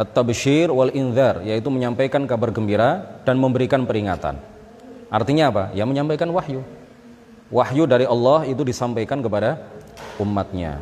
at-tabsyir 0.00 0.72
wal 0.72 0.88
inzar 0.96 1.44
yaitu 1.44 1.68
menyampaikan 1.68 2.24
kabar 2.24 2.48
gembira 2.48 3.20
dan 3.28 3.36
memberikan 3.36 3.84
peringatan. 3.84 4.40
Artinya 5.12 5.52
apa? 5.52 5.64
Ya 5.76 5.84
menyampaikan 5.84 6.32
wahyu. 6.32 6.64
Wahyu 7.52 7.84
dari 7.84 8.08
Allah 8.08 8.48
itu 8.48 8.64
disampaikan 8.64 9.20
kepada 9.20 9.60
umatnya. 10.16 10.80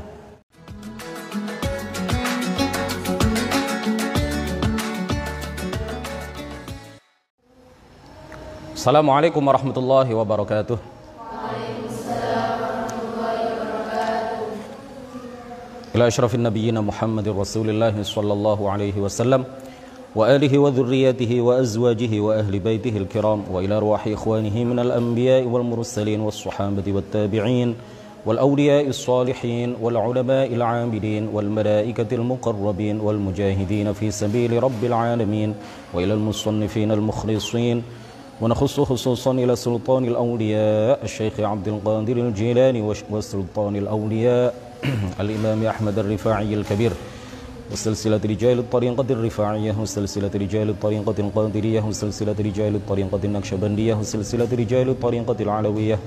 Assalamualaikum 8.79 9.43
warahmatullahi 9.43 10.15
wabarakatuh. 10.15 10.98
إلى 15.99 16.07
أشرف 16.07 16.35
النبيين 16.35 16.81
محمد 16.81 17.29
رسول 17.29 17.71
الله 17.71 18.03
صلى 18.03 18.33
الله 18.33 18.71
عليه 18.71 18.97
وسلم 18.97 19.45
وآله 20.15 20.59
وذريته 20.59 21.41
وأزواجه 21.41 22.21
وأهل 22.21 22.59
بيته 22.59 22.97
الكرام 22.97 23.43
وإلى 23.53 23.77
أرواح 23.77 24.07
إخوانه 24.07 24.65
من 24.65 24.79
الأنبياء 24.79 25.45
والمرسلين 25.45 26.21
والصحابة 26.21 26.93
والتابعين 26.93 27.75
والأولياء 28.27 28.87
الصالحين 28.89 29.77
والعلماء 29.83 30.55
العاملين 30.55 31.29
والملائكة 31.33 32.15
المقربين 32.15 33.01
والمجاهدين 33.01 33.93
في 33.93 34.11
سبيل 34.11 34.63
رب 34.63 34.85
العالمين 34.85 35.55
وإلى 35.95 36.15
المصنفين 36.15 36.93
المخلصين 36.93 37.83
ونخص 38.41 38.81
خصوصا 38.81 39.33
إلى 39.33 39.57
سلطان 39.57 40.05
الأولياء 40.05 41.05
الشيخ 41.05 41.41
عبد 41.41 41.69
القادر 41.69 42.17
الجيلاني 42.17 42.83
وسلطان 43.11 43.77
الأولياء 43.77 44.68
الإمام 45.21 45.65
أحمد 45.67 45.99
الرفاعي 45.99 46.55
الكبير 46.55 46.93
وسلسلة 47.73 48.21
رجال 48.25 48.59
الطريقة 48.59 49.07
الرفاعية 49.11 49.75
وسلسلة 49.81 50.31
رجال 50.35 50.69
الطريقة 50.71 51.15
القادرية 51.19 51.81
وسلسلة 51.81 52.37
رجال 52.41 52.75
الطريقة 52.75 53.21
النقشبندية 53.25 53.95
وسلسلة 53.95 54.49
رجال 54.53 54.89
الطريقة 54.89 55.37
العلوية 55.41 55.99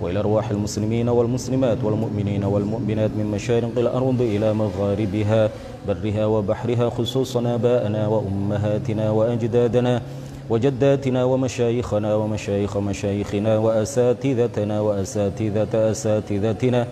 وإلى 0.00 0.18
أرواح 0.18 0.50
المسلمين 0.50 1.08
والمسلمات 1.08 1.78
والمؤمنين 1.84 2.44
والمؤمنات 2.44 3.10
من 3.10 3.26
مشارق 3.26 3.78
الأرض 3.78 4.20
إلى 4.20 4.54
مغاربها 4.54 5.50
برها 5.88 6.26
وبحرها 6.26 6.90
خصوصا 6.90 7.54
آباءنا 7.54 8.06
وأمهاتنا 8.06 9.10
وأجدادنا 9.10 10.02
وجداتنا 10.50 11.24
ومشايخنا 11.24 12.14
ومشايخ 12.14 12.76
مشايخنا 12.76 13.58
وأساتذتنا 13.58 14.80
وأساتذة 14.80 15.90
أساتذتنا 15.90 16.86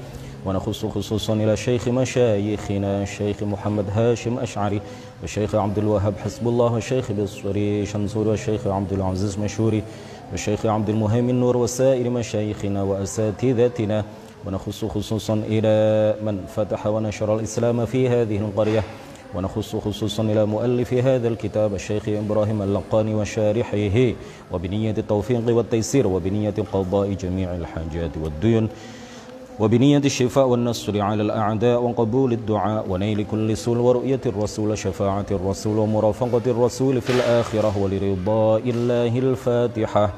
ونخص 0.47 0.87
خصوصا 0.87 1.35
إلى 1.35 1.57
شيخ 1.57 1.89
مشايخنا 1.89 3.03
الشيخ 3.03 3.43
محمد 3.43 3.85
هاشم 3.95 4.39
أشعري 4.39 4.81
والشيخ 5.23 5.55
عبد 5.55 5.79
الوهاب 5.79 6.15
حسب 6.25 6.49
الله 6.49 6.73
والشيخ 6.73 7.13
بصري 7.13 7.87
شمسور 7.87 8.29
والشيخ 8.29 8.67
عبد 8.67 8.93
العزيز 8.93 9.39
مشوري 9.39 9.83
والشيخ 10.31 10.67
عبد 10.67 10.89
المهيمن 10.89 11.41
نور 11.41 11.57
وسائر 11.57 12.11
مشايخنا 12.11 12.83
وأساتذتنا. 12.83 14.05
ونخص 14.47 14.85
خصوصا 14.85 15.35
إلى 15.35 16.15
من 16.23 16.47
فتح 16.57 16.87
ونشر 16.87 17.37
الإسلام 17.37 17.87
في 17.87 18.09
هذه 18.09 18.37
القرية. 18.37 18.85
ونخص 19.35 19.77
خصوصا 19.77 20.23
إلى 20.23 20.47
مؤلف 20.47 20.95
هذا 20.95 21.29
الكتاب 21.29 21.75
الشيخ 21.75 22.09
إبراهيم 22.09 22.63
اللقاني 22.63 23.15
وشارحه. 23.15 24.13
وبنية 24.53 24.95
التوفيق 24.99 25.57
والتيسير 25.57 26.07
وبنية 26.07 26.55
قضاء 26.73 27.13
جميع 27.13 27.55
الحاجات 27.55 28.11
والديون. 28.23 28.69
وبنية 29.61 29.99
الشفاء 29.99 30.47
والنصر 30.47 31.01
على 31.01 31.23
الأعداء 31.23 31.83
وقبول 31.83 32.33
الدعاء 32.33 32.87
ونيل 32.89 33.27
كل 33.31 33.57
سول 33.57 33.79
ورؤية 33.79 34.21
الرسول 34.27 34.79
شفاعة 34.79 35.27
الرسول 35.31 35.79
ومرافقة 35.79 36.43
الرسول 36.47 37.01
في 37.01 37.11
الآخرة 37.11 37.73
ولرضاء 37.83 38.71
الله 38.71 39.19
الفاتحة. 39.19 40.13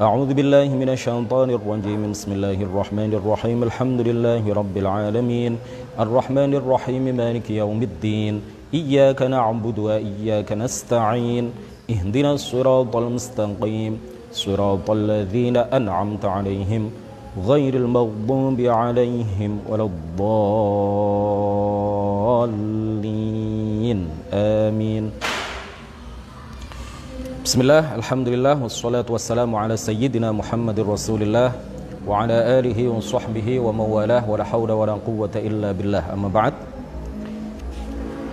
أعوذ 0.00 0.34
بالله 0.34 0.68
من 0.68 0.88
الشيطان 0.88 1.50
الرجيم. 1.50 2.10
بسم 2.10 2.32
الله 2.32 2.62
الرحمن 2.62 3.14
الرحيم. 3.14 3.62
الحمد 3.62 4.00
لله 4.00 4.54
رب 4.54 4.76
العالمين. 4.76 5.58
الرحمن 6.00 6.54
الرحيم. 6.54 7.16
مالك 7.16 7.50
يوم 7.50 7.82
الدين. 7.82 8.42
إياك 8.74 9.22
نعبد 9.22 9.78
وإياك 9.78 10.52
نستعين. 10.52 11.52
اهدنا 11.90 12.32
الصراط 12.32 12.96
المستقيم. 12.96 14.00
صراط 14.32 14.90
الذين 14.90 15.56
أنعمت 15.56 16.24
عليهم. 16.24 16.90
غير 17.37 17.73
المغضوب 17.73 18.61
عليهم 18.61 19.59
ولا 19.69 19.83
الضالين 19.89 21.19
آمين 24.33 25.11
بسم 27.43 27.59
الله 27.61 27.95
الحمد 27.95 28.27
لله 28.29 28.55
والصلاة 28.63 29.05
والسلام 29.09 29.55
على 29.55 29.77
سيدنا 29.77 30.31
محمد 30.31 30.79
رسول 30.79 31.21
الله 31.25 31.51
وعلى 32.07 32.37
آله 32.59 32.79
وصحبه 32.87 33.47
وموالاه 33.59 34.29
ولا 34.29 34.43
حول 34.43 34.71
ولا 34.71 34.95
قوة 35.01 35.33
إلا 35.35 35.71
بالله 35.71 36.03
أما 36.13 36.29
بعد 36.29 36.53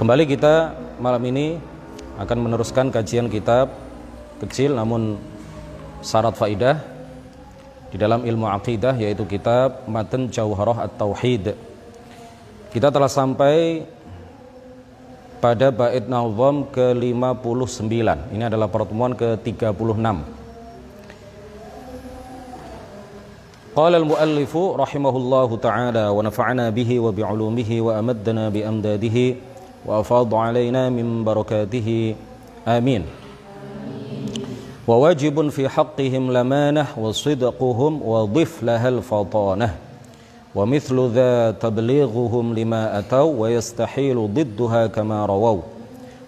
Kembali 0.01 0.25
kita 0.25 0.73
malam 0.97 1.21
ini 1.29 1.61
akan 2.17 2.39
meneruskan 2.41 2.89
kajian 2.89 3.29
kitab 3.29 3.69
kecil 4.41 4.73
namun 4.73 5.21
syarat 6.01 6.33
faidah 6.37 6.81
di 7.96 7.98
dalam 8.04 8.28
ilmu 8.28 8.44
aqidah 8.52 9.00
yaitu 9.00 9.24
kitab 9.24 9.88
Matan 9.88 10.28
Jauharah 10.28 10.84
At-Tauhid. 10.84 11.56
Kita 12.76 12.92
telah 12.92 13.08
sampai 13.08 13.88
pada 15.40 15.72
bait 15.72 16.04
nazam 16.04 16.68
ke-59. 16.76 17.96
Ini 18.36 18.52
adalah 18.52 18.68
pertemuan 18.68 19.16
ke-36. 19.16 19.96
Qala 23.80 23.96
al-muallifu 24.04 24.76
rahimahullahu 24.76 25.56
taala 25.64 26.12
wa 26.12 26.20
nafa'ana 26.20 26.76
bihi 26.76 27.00
wa 27.00 27.16
bi'ulumihi 27.16 27.80
wa 27.80 27.96
amaddana 27.96 28.52
bi 28.52 28.60
amdadihi 28.60 29.40
wa 29.88 30.04
afadha 30.04 30.52
alaina 30.52 30.92
min 30.92 31.24
barakatihi. 31.24 32.00
Amin. 32.68 33.08
وواجب 34.89 35.49
في 35.49 35.69
حقهم 35.69 36.33
لمانة 36.33 36.87
وصدقهم 36.99 37.93
وضف 38.03 38.53
لها 38.63 38.89
الفطانة 38.89 39.69
ومثل 40.55 40.97
ذا 41.15 41.51
تبليغهم 41.51 42.55
لما 42.59 42.99
أتوا 42.99 43.33
ويستحيل 43.41 44.19
ضدها 44.35 44.87
كما 44.87 45.27
رووا 45.27 45.63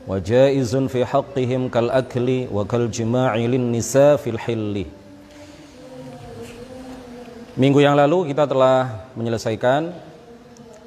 وجائز 0.09 0.77
في 0.77 1.01
حقهم 1.05 1.69
كالأكل 1.69 2.29
وكالجماع 2.55 3.37
للنساء 3.37 4.17
في 4.17 4.31
الحل 4.31 4.77
Minggu 7.53 7.85
yang 7.85 7.93
lalu 7.93 8.33
kita 8.33 8.49
telah 8.49 9.13
menyelesaikan 9.13 9.93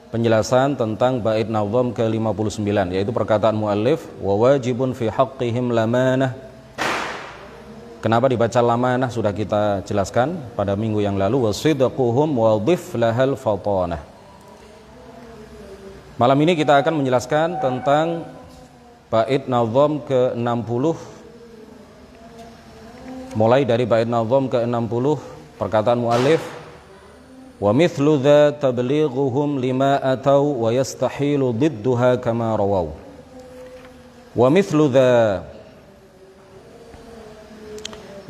penjelasan 0.09 0.73
tentang 0.73 1.21
bait 1.21 1.45
nazam 1.45 1.93
ke-59 1.93 2.89
yaitu 2.89 3.13
perkataan 3.13 3.53
muallif 3.53 4.01
wa 4.17 4.33
wajibun 4.33 4.97
fi 4.97 5.13
haqqihim 5.13 5.69
lamanah 5.69 6.33
Kenapa 8.00 8.32
dibaca 8.32 8.64
lamanah 8.64 9.12
sudah 9.12 9.28
kita 9.28 9.84
jelaskan 9.84 10.40
pada 10.56 10.72
minggu 10.72 11.04
yang 11.04 11.20
lalu 11.20 11.52
wasidquhum 11.52 12.32
wadhif 12.32 12.96
lahal 12.96 13.36
fatanah. 13.36 14.00
Malam 16.16 16.40
ini 16.40 16.56
kita 16.56 16.80
akan 16.80 17.04
menjelaskan 17.04 17.60
tentang 17.60 18.24
bait 19.12 19.44
nazam 19.44 20.00
ke-60. 20.00 20.84
Mulai 23.36 23.68
dari 23.68 23.84
bait 23.84 24.08
nazam 24.08 24.48
ke-60 24.48 25.20
perkataan 25.60 26.00
muallif 26.00 26.40
wa 27.60 27.68
mithlu 27.76 28.16
dha 28.16 28.56
tablighuhum 28.56 29.60
lima 29.60 30.00
atau 30.00 30.64
wa 30.64 30.72
yastahilu 30.72 31.52
didduha 31.52 32.16
kama 32.16 32.56
rawaw. 32.56 32.88
Wa 34.32 34.48
mithlu 34.48 34.88
dha 34.88 35.44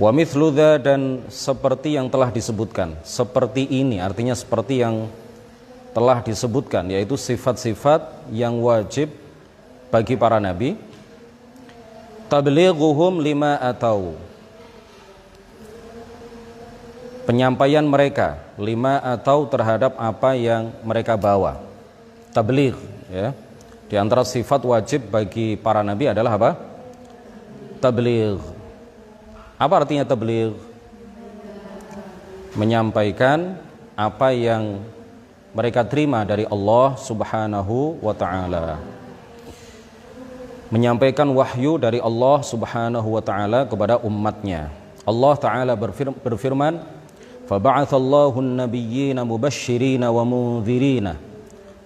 Wa 0.01 0.17
mithlu 0.17 0.49
dan 0.57 1.29
seperti 1.29 2.01
yang 2.01 2.09
telah 2.09 2.33
disebutkan, 2.33 2.97
seperti 3.05 3.69
ini 3.69 4.01
artinya 4.01 4.33
seperti 4.33 4.81
yang 4.81 5.13
telah 5.93 6.25
disebutkan 6.25 6.89
yaitu 6.89 7.21
sifat-sifat 7.21 8.33
yang 8.33 8.57
wajib 8.65 9.13
bagi 9.93 10.17
para 10.17 10.41
nabi. 10.41 10.81
Tablighuhum 12.33 13.21
lima 13.21 13.61
atau 13.61 14.17
penyampaian 17.29 17.85
mereka 17.85 18.41
lima 18.57 19.05
atau 19.05 19.45
terhadap 19.53 20.01
apa 20.01 20.33
yang 20.33 20.73
mereka 20.81 21.21
bawa. 21.21 21.61
Tabligh 22.33 22.79
ya. 23.13 23.37
Di 23.91 24.01
antara 24.01 24.25
sifat 24.25 24.65
wajib 24.65 25.13
bagi 25.13 25.61
para 25.61 25.85
nabi 25.85 26.09
adalah 26.09 26.41
apa? 26.41 26.51
Tabligh 27.85 28.60
apa 29.61 29.75
artinya 29.85 30.09
tabligh? 30.09 30.57
Menyampaikan 32.57 33.61
apa 33.93 34.33
yang 34.33 34.81
mereka 35.53 35.85
terima 35.85 36.25
dari 36.25 36.49
Allah 36.49 36.97
Subhanahu 36.97 38.01
wa 38.01 38.17
taala. 38.17 38.81
menyampaikan 40.71 41.27
wahyu 41.35 41.83
dari 41.83 41.99
Allah 41.99 42.47
Subhanahu 42.47 43.19
wa 43.19 43.19
taala 43.19 43.67
kepada 43.67 43.99
umatnya. 44.07 44.71
Allah 45.03 45.35
taala 45.35 45.75
berfirman, 45.75 46.79
"Faba'atsallahu 47.51 48.39
an-nabiyyina 48.39 49.27
mubashshirina 49.27 50.15
wa 50.15 50.23
mundzirina 50.23 51.19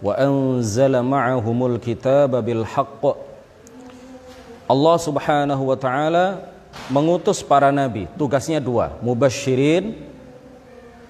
wa 0.04 0.12
anzala 0.20 1.00
ma'ahumul 1.00 1.80
kitaba 1.80 2.44
bil 2.44 2.60
haqq." 2.60 3.16
Allah 4.68 4.96
Subhanahu 5.00 5.62
wa 5.64 5.76
taala 5.80 6.44
mengutus 6.88 7.40
para 7.40 7.72
nabi, 7.72 8.10
tugasnya 8.18 8.60
dua, 8.60 8.96
mubashirin 9.00 9.96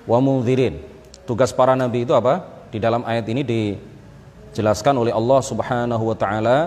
wa 0.06 0.18
mundzirin. 0.20 0.80
Tugas 1.24 1.50
para 1.50 1.72
nabi 1.74 2.04
itu 2.04 2.12
apa? 2.12 2.44
Di 2.68 2.78
dalam 2.82 3.02
ayat 3.06 3.24
ini 3.30 3.42
dijelaskan 3.42 4.94
oleh 5.00 5.12
Allah 5.14 5.40
Subhanahu 5.40 6.04
wa 6.04 6.16
taala 6.18 6.58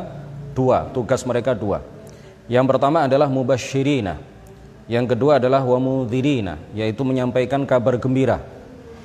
dua, 0.57 0.89
tugas 0.91 1.21
mereka 1.23 1.53
dua. 1.53 1.83
Yang 2.47 2.65
pertama 2.75 3.05
adalah 3.05 3.27
mubasyirina. 3.27 4.17
Yang 4.87 5.13
kedua 5.13 5.35
adalah 5.35 5.67
wa 5.67 5.77
mudhirina, 5.83 6.55
yaitu 6.71 7.03
menyampaikan 7.03 7.67
kabar 7.67 7.99
gembira. 7.99 8.39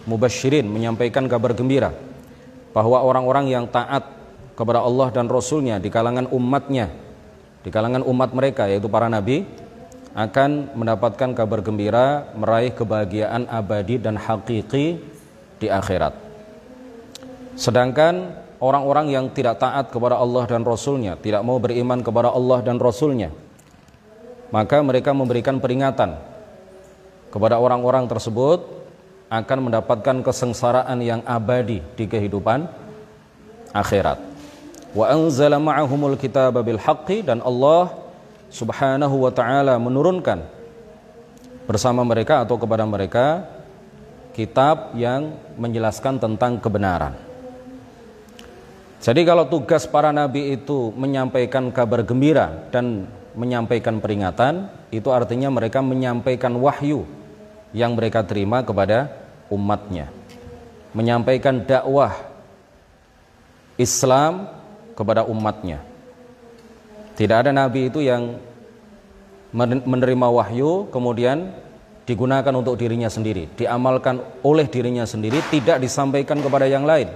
Mubasyirin 0.06 0.66
menyampaikan 0.66 1.26
kabar 1.26 1.54
gembira 1.54 1.94
bahwa 2.74 3.02
orang-orang 3.02 3.50
yang 3.50 3.66
taat 3.70 4.02
kepada 4.58 4.82
Allah 4.82 5.10
dan 5.14 5.26
Rasulnya 5.30 5.78
di 5.78 5.90
kalangan 5.90 6.26
umatnya, 6.30 6.90
di 7.62 7.70
kalangan 7.70 8.02
umat 8.06 8.30
mereka 8.34 8.66
yaitu 8.66 8.90
para 8.90 9.06
nabi 9.06 9.46
akan 10.12 10.76
mendapatkan 10.76 11.32
kabar 11.32 11.64
gembira 11.64 12.28
meraih 12.36 12.72
kebahagiaan 12.76 13.48
abadi 13.48 13.96
dan 13.96 14.20
hakiki 14.20 15.00
di 15.56 15.68
akhirat. 15.72 16.12
Sedangkan 17.56 18.36
orang-orang 18.60 19.08
yang 19.08 19.32
tidak 19.32 19.60
taat 19.60 19.88
kepada 19.88 20.20
Allah 20.20 20.44
dan 20.44 20.68
Rasulnya, 20.68 21.16
tidak 21.16 21.40
mau 21.40 21.56
beriman 21.56 22.04
kepada 22.04 22.28
Allah 22.28 22.60
dan 22.60 22.76
Rasulnya, 22.76 23.32
maka 24.52 24.84
mereka 24.84 25.16
memberikan 25.16 25.56
peringatan 25.56 26.20
kepada 27.32 27.56
orang-orang 27.56 28.04
tersebut 28.04 28.68
akan 29.32 29.58
mendapatkan 29.72 30.20
kesengsaraan 30.20 31.00
yang 31.00 31.24
abadi 31.24 31.80
di 31.96 32.04
kehidupan 32.04 32.68
akhirat. 33.72 34.20
Wa 34.92 35.08
anzala 35.08 35.56
ma'ahumul 35.56 36.20
kitaba 36.20 36.60
bil 36.60 36.76
dan 37.24 37.40
Allah 37.40 38.01
Subhanahu 38.52 39.24
wa 39.24 39.32
taala 39.32 39.80
menurunkan 39.80 40.44
bersama 41.64 42.04
mereka 42.04 42.44
atau 42.44 42.60
kepada 42.60 42.84
mereka 42.84 43.48
kitab 44.36 44.92
yang 44.92 45.32
menjelaskan 45.56 46.20
tentang 46.20 46.60
kebenaran. 46.60 47.16
Jadi 49.02 49.24
kalau 49.26 49.48
tugas 49.48 49.88
para 49.88 50.14
nabi 50.14 50.54
itu 50.54 50.94
menyampaikan 50.94 51.72
kabar 51.74 52.06
gembira 52.06 52.68
dan 52.70 53.08
menyampaikan 53.34 53.98
peringatan, 53.98 54.68
itu 54.92 55.08
artinya 55.08 55.48
mereka 55.48 55.80
menyampaikan 55.80 56.52
wahyu 56.60 57.08
yang 57.72 57.96
mereka 57.96 58.22
terima 58.22 58.62
kepada 58.62 59.10
umatnya. 59.48 60.12
Menyampaikan 60.92 61.64
dakwah 61.64 62.14
Islam 63.80 64.46
kepada 64.92 65.24
umatnya. 65.24 65.91
Tidak 67.12 67.36
ada 67.44 67.52
nabi 67.52 67.92
itu 67.92 68.00
yang 68.00 68.40
menerima 69.52 70.26
wahyu 70.32 70.88
kemudian 70.88 71.52
digunakan 72.08 72.50
untuk 72.56 72.74
dirinya 72.80 73.06
sendiri, 73.06 73.52
diamalkan 73.54 74.18
oleh 74.42 74.66
dirinya 74.66 75.04
sendiri, 75.04 75.38
tidak 75.52 75.78
disampaikan 75.78 76.40
kepada 76.40 76.66
yang 76.66 76.88
lain. 76.88 77.12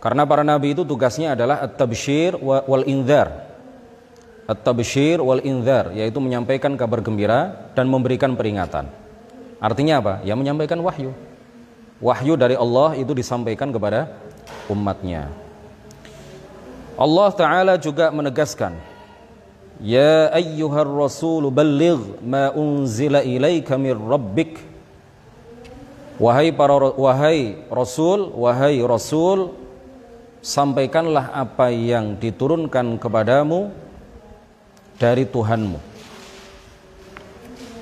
Karena 0.00 0.24
para 0.24 0.40
nabi 0.40 0.72
itu 0.72 0.86
tugasnya 0.86 1.36
adalah 1.36 1.60
at-tabsyir 1.60 2.40
wal 2.40 2.86
inzar. 2.88 3.50
At-tabsyir 4.48 5.20
wal 5.20 5.44
inzar 5.44 5.92
yaitu 5.92 6.16
menyampaikan 6.22 6.72
kabar 6.78 7.04
gembira 7.04 7.68
dan 7.76 7.90
memberikan 7.90 8.32
peringatan. 8.32 8.88
Artinya 9.60 10.00
apa? 10.00 10.14
Ya 10.24 10.32
menyampaikan 10.32 10.80
wahyu. 10.80 11.12
Wahyu 12.00 12.32
dari 12.40 12.56
Allah 12.56 12.96
itu 12.96 13.12
disampaikan 13.12 13.68
kepada 13.68 14.16
umatnya. 14.72 15.28
Allah 16.96 17.28
Ta'ala 17.36 17.74
juga 17.76 18.08
menegaskan 18.08 18.89
Ya 19.80 20.28
ayyuhar 20.36 20.84
rasul 20.84 21.48
balligh 21.48 22.20
ma 22.20 22.52
unzila 22.52 23.24
ilaika 23.24 23.80
mir 23.80 23.96
rabbik 23.96 24.70
Wahai 26.20 26.52
para 26.52 26.76
wahai 26.76 27.64
rasul 27.72 28.28
wahai 28.36 28.76
rasul 28.84 29.56
sampaikanlah 30.44 31.32
apa 31.32 31.72
yang 31.72 32.12
diturunkan 32.20 33.00
kepadamu 33.00 33.72
dari 35.00 35.24
Tuhanmu. 35.24 35.80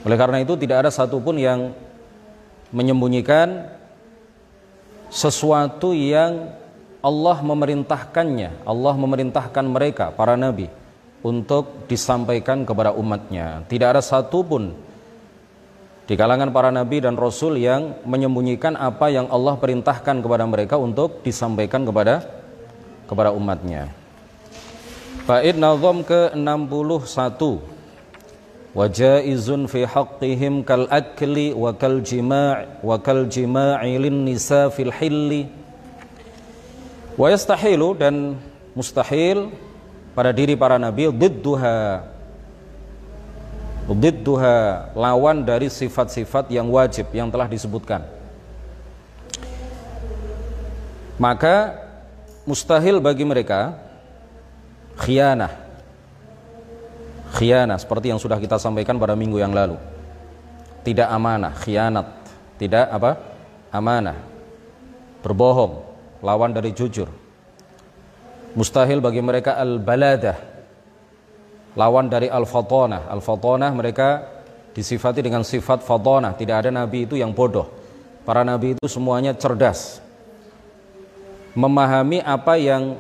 Oleh 0.06 0.14
karena 0.14 0.38
itu 0.38 0.54
tidak 0.54 0.86
ada 0.86 0.90
satupun 0.94 1.34
yang 1.34 1.74
menyembunyikan 2.70 3.66
sesuatu 5.10 5.90
yang 5.90 6.54
Allah 7.02 7.42
memerintahkannya, 7.42 8.62
Allah 8.62 8.94
memerintahkan 8.94 9.64
mereka, 9.66 10.14
para 10.14 10.38
nabi, 10.38 10.70
untuk 11.22 11.88
disampaikan 11.90 12.62
kepada 12.62 12.94
umatnya. 12.94 13.66
Tidak 13.66 13.88
ada 13.96 14.02
satupun 14.02 14.74
di 16.08 16.14
kalangan 16.16 16.48
para 16.48 16.72
nabi 16.72 17.04
dan 17.04 17.20
rasul 17.20 17.60
yang 17.60 18.00
menyembunyikan 18.08 18.78
apa 18.80 19.12
yang 19.12 19.28
Allah 19.28 19.60
perintahkan 19.60 20.24
kepada 20.24 20.48
mereka 20.48 20.80
untuk 20.80 21.20
disampaikan 21.20 21.84
kepada 21.84 22.24
kepada 23.04 23.34
umatnya. 23.34 23.92
Bait 25.28 25.52
nazam 25.52 26.00
ke-61 26.08 27.40
Wajaizun 28.72 29.64
fi 29.68 29.84
haqqihim 29.84 30.64
kal 30.64 30.88
akli 30.88 31.52
wa 31.52 31.72
kal 31.76 32.00
jima' 32.04 32.80
wa 32.80 32.96
kal 33.00 33.28
jima'i 33.28 33.96
lin 33.96 34.24
nisa 34.28 34.72
fil 34.72 34.92
hilli 34.92 35.48
Wa 37.18 37.32
yastahilu 37.32 37.98
dan 37.98 38.38
mustahil 38.72 39.52
pada 40.18 40.34
diri 40.34 40.58
para 40.58 40.82
nabi 40.82 41.06
didduha 41.14 42.02
didduha 43.86 44.90
lawan 44.98 45.46
dari 45.46 45.70
sifat-sifat 45.70 46.50
yang 46.50 46.66
wajib 46.74 47.06
yang 47.14 47.30
telah 47.30 47.46
disebutkan. 47.46 48.02
Maka 51.22 51.78
mustahil 52.42 52.98
bagi 52.98 53.22
mereka 53.22 53.78
khianah. 54.98 55.54
Khianah 57.38 57.78
seperti 57.78 58.10
yang 58.10 58.18
sudah 58.18 58.42
kita 58.42 58.58
sampaikan 58.58 58.98
pada 58.98 59.14
minggu 59.14 59.38
yang 59.38 59.54
lalu. 59.54 59.78
Tidak 60.82 61.06
amanah 61.06 61.54
khianat. 61.62 62.06
Tidak 62.58 62.90
apa? 62.90 63.22
Amanah. 63.70 64.18
Berbohong 65.22 65.78
lawan 66.26 66.50
dari 66.50 66.74
jujur 66.74 67.27
mustahil 68.58 68.98
bagi 68.98 69.22
mereka 69.22 69.54
al-baladah 69.54 70.34
lawan 71.78 72.10
dari 72.10 72.26
al-fatonah 72.26 73.06
al-fatonah 73.06 73.70
mereka 73.70 74.08
disifati 74.74 75.22
dengan 75.22 75.46
sifat 75.46 75.86
fatonah 75.86 76.34
tidak 76.34 76.66
ada 76.66 76.70
nabi 76.74 77.06
itu 77.06 77.14
yang 77.14 77.30
bodoh 77.30 77.70
para 78.26 78.42
nabi 78.42 78.74
itu 78.74 78.90
semuanya 78.90 79.30
cerdas 79.38 80.02
memahami 81.58 82.18
apa 82.22 82.54
yang 82.58 82.98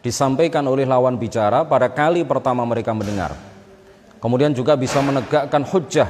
disampaikan 0.00 0.64
oleh 0.64 0.88
lawan 0.88 1.20
bicara 1.20 1.64
pada 1.64 1.88
kali 1.92 2.24
pertama 2.24 2.64
mereka 2.64 2.96
mendengar. 2.96 3.36
Kemudian 4.20 4.52
juga 4.52 4.76
bisa 4.76 5.00
menegakkan 5.00 5.64
hujah, 5.64 6.08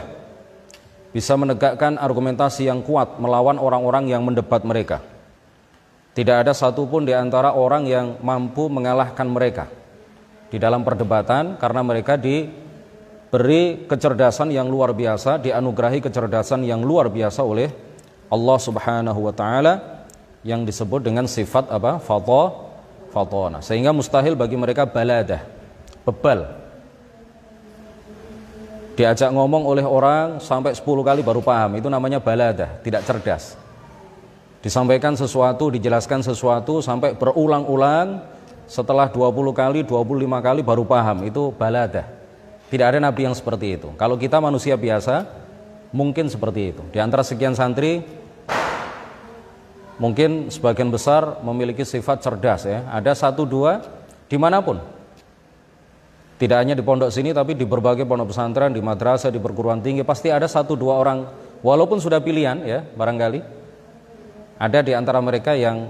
bisa 1.15 1.35
menegakkan 1.39 1.95
argumentasi 1.95 2.67
yang 2.67 2.83
kuat 2.83 3.19
melawan 3.23 3.59
orang-orang 3.59 4.11
yang 4.11 4.23
mendebat 4.27 4.67
mereka. 4.67 5.03
Tidak 6.11 6.37
ada 6.43 6.51
satupun 6.51 7.07
di 7.07 7.15
antara 7.15 7.55
orang 7.55 7.87
yang 7.87 8.19
mampu 8.19 8.67
mengalahkan 8.67 9.31
mereka 9.31 9.71
di 10.51 10.59
dalam 10.59 10.83
perdebatan 10.83 11.55
karena 11.55 11.81
mereka 11.87 12.19
diberi 12.19 13.87
kecerdasan 13.87 14.51
yang 14.51 14.67
luar 14.67 14.91
biasa, 14.91 15.39
dianugerahi 15.39 16.03
kecerdasan 16.03 16.67
yang 16.67 16.83
luar 16.83 17.07
biasa 17.07 17.47
oleh 17.47 17.71
Allah 18.27 18.59
Subhanahu 18.59 19.21
wa 19.31 19.35
taala 19.35 19.75
yang 20.43 20.67
disebut 20.67 21.07
dengan 21.07 21.31
sifat 21.31 21.71
apa? 21.71 22.03
Fata, 22.03 22.43
fatona. 23.15 23.63
Sehingga 23.63 23.95
mustahil 23.95 24.35
bagi 24.35 24.59
mereka 24.59 24.91
baladah, 24.91 25.47
bebal. 26.03 26.59
Diajak 28.99 29.31
ngomong 29.31 29.65
oleh 29.65 29.87
orang 29.87 30.43
sampai 30.43 30.75
10 30.75 30.83
kali 30.85 31.23
baru 31.23 31.41
paham, 31.41 31.79
itu 31.79 31.87
namanya 31.87 32.19
baladah, 32.19 32.83
tidak 32.83 33.07
cerdas. 33.07 33.70
Disampaikan 34.61 35.17
sesuatu, 35.17 35.73
dijelaskan 35.73 36.21
sesuatu 36.21 36.85
sampai 36.85 37.17
berulang-ulang 37.17 38.21
setelah 38.69 39.09
20 39.09 39.57
kali, 39.57 39.81
25 39.89 40.05
kali 40.45 40.61
baru 40.61 40.85
paham, 40.85 41.25
itu 41.25 41.49
baladah. 41.57 42.05
Tidak 42.69 42.87
ada 42.87 43.01
nabi 43.01 43.25
yang 43.25 43.33
seperti 43.33 43.81
itu. 43.81 43.89
Kalau 43.97 44.21
kita 44.21 44.37
manusia 44.37 44.77
biasa, 44.77 45.25
mungkin 45.97 46.29
seperti 46.29 46.77
itu. 46.77 46.83
Di 46.93 47.01
antara 47.01 47.25
sekian 47.25 47.57
santri, 47.57 48.05
mungkin 49.97 50.53
sebagian 50.53 50.93
besar 50.93 51.41
memiliki 51.41 51.83
sifat 51.83 52.21
cerdas 52.21 52.69
ya. 52.69 52.85
Ada 52.93 53.17
satu 53.17 53.49
dua 53.49 53.81
di 54.29 54.37
mana 54.37 54.61
pun. 54.61 54.77
Tidak 56.37 56.57
hanya 56.57 56.73
di 56.73 56.81
pondok 56.81 57.13
sini 57.13 57.37
tapi 57.37 57.53
di 57.53 57.65
berbagai 57.69 58.05
pondok 58.05 58.33
pesantren, 58.33 58.73
di 58.73 58.81
madrasah, 58.81 59.33
di 59.33 59.41
perguruan 59.41 59.81
tinggi 59.85 60.05
pasti 60.05 60.33
ada 60.33 60.49
satu 60.49 60.73
dua 60.73 60.97
orang 60.97 61.29
walaupun 61.61 62.01
sudah 62.01 62.17
pilihan 62.17 62.65
ya 62.65 62.81
barangkali 62.81 63.60
ada 64.61 64.79
di 64.85 64.93
antara 64.93 65.25
mereka 65.25 65.57
yang 65.57 65.89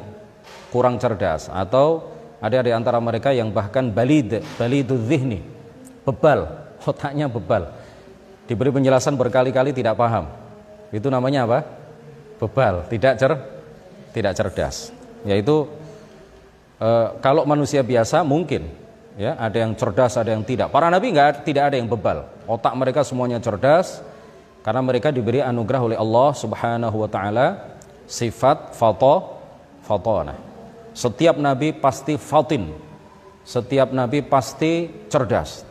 kurang 0.70 1.02
cerdas 1.02 1.50
atau 1.50 2.06
ada 2.38 2.62
di 2.62 2.70
antara 2.70 3.02
mereka 3.02 3.34
yang 3.34 3.50
bahkan 3.50 3.90
balid, 3.90 4.46
balidu 4.54 4.94
zihni, 5.02 5.42
bebal, 6.06 6.46
otaknya 6.86 7.26
bebal. 7.26 7.66
Diberi 8.46 8.70
penjelasan 8.70 9.18
berkali-kali 9.18 9.74
tidak 9.74 9.98
paham. 9.98 10.30
Itu 10.94 11.10
namanya 11.10 11.50
apa? 11.50 11.58
Bebal, 12.38 12.86
tidak 12.86 13.18
cer 13.18 13.32
tidak 14.14 14.32
cerdas. 14.38 14.94
Yaitu 15.26 15.68
e, 16.78 16.88
kalau 17.20 17.44
manusia 17.44 17.84
biasa 17.84 18.22
mungkin 18.24 18.70
ya 19.20 19.36
ada 19.36 19.58
yang 19.60 19.76
cerdas 19.76 20.16
ada 20.16 20.32
yang 20.32 20.46
tidak 20.46 20.72
para 20.72 20.88
nabi 20.88 21.12
nggak 21.12 21.44
tidak 21.44 21.68
ada 21.68 21.76
yang 21.76 21.90
bebal 21.90 22.24
otak 22.48 22.72
mereka 22.72 23.04
semuanya 23.04 23.36
cerdas 23.36 24.00
karena 24.64 24.80
mereka 24.80 25.12
diberi 25.12 25.44
anugerah 25.44 25.82
oleh 25.82 25.98
Allah 26.00 26.30
Subhanahu 26.32 26.96
wa 27.04 27.08
taala 27.10 27.46
sifat 28.10 28.74
fato 28.74 29.38
fatona 29.86 30.34
setiap 30.90 31.38
nabi 31.38 31.70
pasti 31.70 32.18
fatin 32.18 32.74
setiap 33.46 33.94
nabi 33.94 34.26
pasti 34.26 34.90
cerdas 35.06 35.62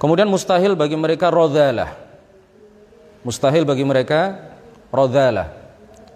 kemudian 0.00 0.26
mustahil 0.32 0.72
bagi 0.72 0.96
mereka 0.96 1.28
rodhalah 1.28 1.92
mustahil 3.20 3.68
bagi 3.68 3.84
mereka 3.84 4.40
rodhalah 4.88 5.52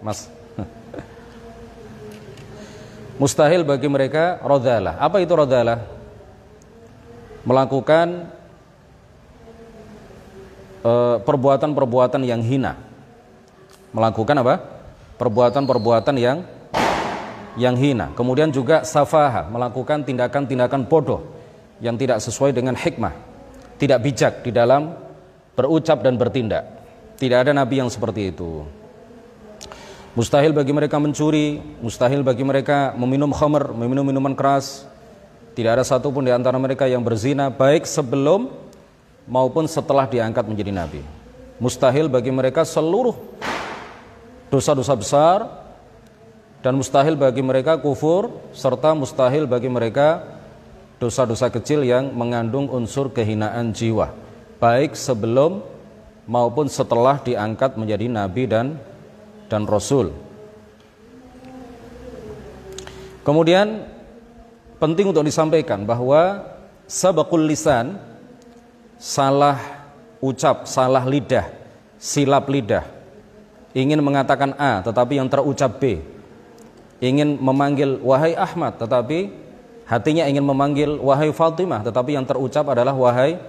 mas 0.01 0.25
mustahil 3.21 3.61
bagi 3.63 3.87
mereka 3.89 4.41
rodalah. 4.41 4.97
Apa 4.97 5.21
itu 5.21 5.33
rodalah? 5.33 5.79
Melakukan 7.43 8.31
eh, 10.83 11.15
perbuatan-perbuatan 11.21 12.21
uh, 12.23 12.27
yang 12.27 12.41
hina. 12.43 12.79
Melakukan 13.93 14.35
apa? 14.41 14.55
Perbuatan-perbuatan 15.21 16.15
yang 16.17 16.41
yang 17.53 17.77
hina. 17.77 18.09
Kemudian 18.17 18.49
juga 18.49 18.81
safaha, 18.81 19.45
melakukan 19.45 20.01
tindakan-tindakan 20.01 20.89
bodoh 20.89 21.21
yang 21.77 21.93
tidak 21.97 22.17
sesuai 22.17 22.53
dengan 22.53 22.73
hikmah, 22.73 23.13
tidak 23.77 24.01
bijak 24.01 24.33
di 24.41 24.49
dalam 24.49 24.97
berucap 25.53 26.01
dan 26.01 26.17
bertindak. 26.17 26.65
Tidak 27.21 27.37
ada 27.37 27.53
nabi 27.53 27.79
yang 27.79 27.89
seperti 27.93 28.33
itu. 28.33 28.65
Mustahil 30.13 30.53
bagi 30.53 30.73
mereka 30.73 31.01
mencuri, 31.01 31.61
mustahil 31.81 32.21
bagi 32.21 32.45
mereka 32.45 32.93
meminum 32.93 33.33
khamr, 33.33 33.73
meminum 33.73 34.05
minuman 34.05 34.33
keras. 34.33 34.85
Tidak 35.53 35.69
ada 35.69 35.85
satupun 35.85 36.25
di 36.25 36.33
antara 36.33 36.57
mereka 36.57 36.89
yang 36.89 37.05
berzina 37.05 37.53
baik 37.53 37.85
sebelum 37.85 38.49
maupun 39.29 39.69
setelah 39.69 40.09
diangkat 40.09 40.45
menjadi 40.49 40.73
nabi. 40.73 41.01
Mustahil 41.61 42.09
bagi 42.09 42.33
mereka 42.33 42.65
seluruh 42.65 43.13
dosa-dosa 44.53 44.93
besar 44.93 45.39
dan 46.61 46.77
mustahil 46.77 47.17
bagi 47.17 47.41
mereka 47.41 47.81
kufur 47.81 48.29
serta 48.53 48.93
mustahil 48.93 49.49
bagi 49.49 49.65
mereka 49.65 50.21
dosa-dosa 51.01 51.49
kecil 51.49 51.81
yang 51.81 52.13
mengandung 52.13 52.69
unsur 52.69 53.09
kehinaan 53.09 53.73
jiwa 53.73 54.13
baik 54.61 54.93
sebelum 54.93 55.65
maupun 56.29 56.69
setelah 56.69 57.17
diangkat 57.19 57.75
menjadi 57.75 58.05
nabi 58.07 58.45
dan 58.45 58.79
dan 59.51 59.67
Rasul. 59.67 60.09
Kemudian 63.23 63.87
penting 64.79 65.11
untuk 65.11 65.23
disampaikan 65.23 65.83
bahwa 65.83 66.43
sabakul 66.87 67.43
lisan 67.43 67.95
salah 68.99 69.59
ucap, 70.19 70.67
salah 70.67 71.03
lidah, 71.07 71.47
silap 71.99 72.47
lidah. 72.51 72.92
Ingin 73.73 73.99
mengatakan 74.05 74.53
A 74.55 74.85
tetapi 74.85 75.17
yang 75.17 75.29
terucap 75.29 75.81
B. 75.81 76.01
Ingin 77.03 77.41
memanggil 77.41 77.99
wahai 77.99 78.37
Ahmad 78.37 78.77
tetapi 78.77 79.33
hatinya 79.83 80.23
ingin 80.29 80.45
memanggil 80.45 80.95
wahai 81.01 81.33
Fatimah 81.35 81.83
tetapi 81.83 82.15
yang 82.15 82.23
terucap 82.23 82.63
adalah 82.69 82.95
wahai 82.95 83.41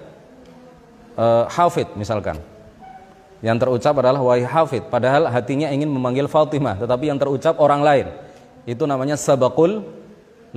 uh, 1.15 1.45
Hafid 1.47 1.93
misalkan. 1.95 2.41
Yang 3.45 3.61
terucap 3.61 3.93
adalah 4.01 4.25
wahai 4.25 4.41
hafid, 4.41 4.89
padahal 4.89 5.29
hatinya 5.29 5.69
ingin 5.69 5.93
memanggil 5.93 6.25
Fatimah, 6.33 6.81
tetapi 6.81 7.13
yang 7.13 7.21
terucap 7.21 7.61
orang 7.61 7.85
lain. 7.85 8.07
Itu 8.65 8.89
namanya 8.89 9.21
sabakul 9.21 9.85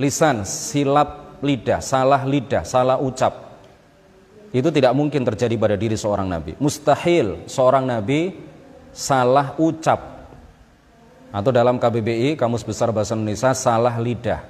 lisan, 0.00 0.48
silap 0.48 1.36
lidah, 1.44 1.84
salah 1.84 2.24
lidah, 2.24 2.64
salah 2.64 2.96
ucap. 2.96 3.60
Itu 4.48 4.72
tidak 4.72 4.96
mungkin 4.96 5.20
terjadi 5.20 5.52
pada 5.60 5.76
diri 5.76 6.00
seorang 6.00 6.32
nabi. 6.32 6.56
Mustahil 6.56 7.44
seorang 7.44 7.84
nabi 7.84 8.32
salah 8.92 9.54
ucap. 9.60 10.18
Atau 11.28 11.52
dalam 11.52 11.76
KBBI, 11.76 12.40
Kamus 12.40 12.64
Besar 12.64 12.88
Bahasa 12.88 13.12
Indonesia, 13.12 13.52
salah 13.52 13.94
lidah. 14.00 14.40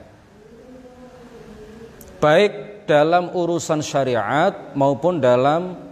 Baik 2.23 2.87
dalam 2.88 3.30
urusan 3.37 3.85
syariat 3.85 4.73
maupun 4.73 5.21
dalam 5.21 5.88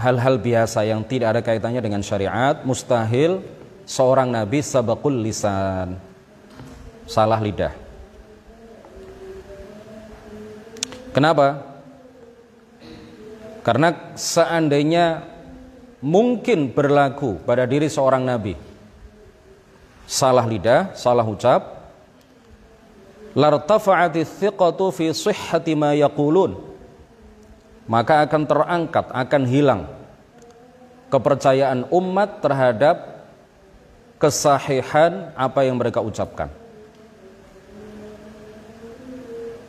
hal-hal 0.00 0.40
biasa 0.40 0.82
yang 0.88 1.04
tidak 1.04 1.36
ada 1.36 1.40
kaitannya 1.44 1.84
dengan 1.84 2.00
syariat 2.00 2.64
mustahil 2.64 3.44
seorang 3.84 4.32
nabi 4.32 4.64
sabakul 4.64 5.12
lisan 5.12 6.00
salah 7.04 7.36
lidah 7.36 7.76
kenapa 11.12 11.60
karena 13.62 14.16
seandainya 14.16 15.31
mungkin 16.02 16.74
berlaku 16.74 17.40
pada 17.46 17.64
diri 17.64 17.86
seorang 17.86 18.26
nabi. 18.26 18.58
Salah 20.04 20.44
lidah 20.44 20.92
salah 20.98 21.24
ucap. 21.24 21.80
Lartafa'ati 23.32 24.28
thiqatu 24.28 24.92
fi 24.92 25.08
sihhati 25.08 25.72
ma 25.72 25.96
maka 27.88 28.22
akan 28.28 28.42
terangkat, 28.44 29.08
akan 29.08 29.42
hilang 29.48 29.82
kepercayaan 31.08 31.88
umat 31.92 32.44
terhadap 32.44 32.96
kesahihan 34.16 35.34
apa 35.34 35.66
yang 35.66 35.76
mereka 35.76 36.00
ucapkan. 36.00 36.48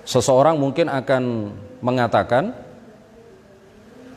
Seseorang 0.04 0.60
mungkin 0.60 0.92
akan 0.92 1.56
mengatakan 1.84 2.56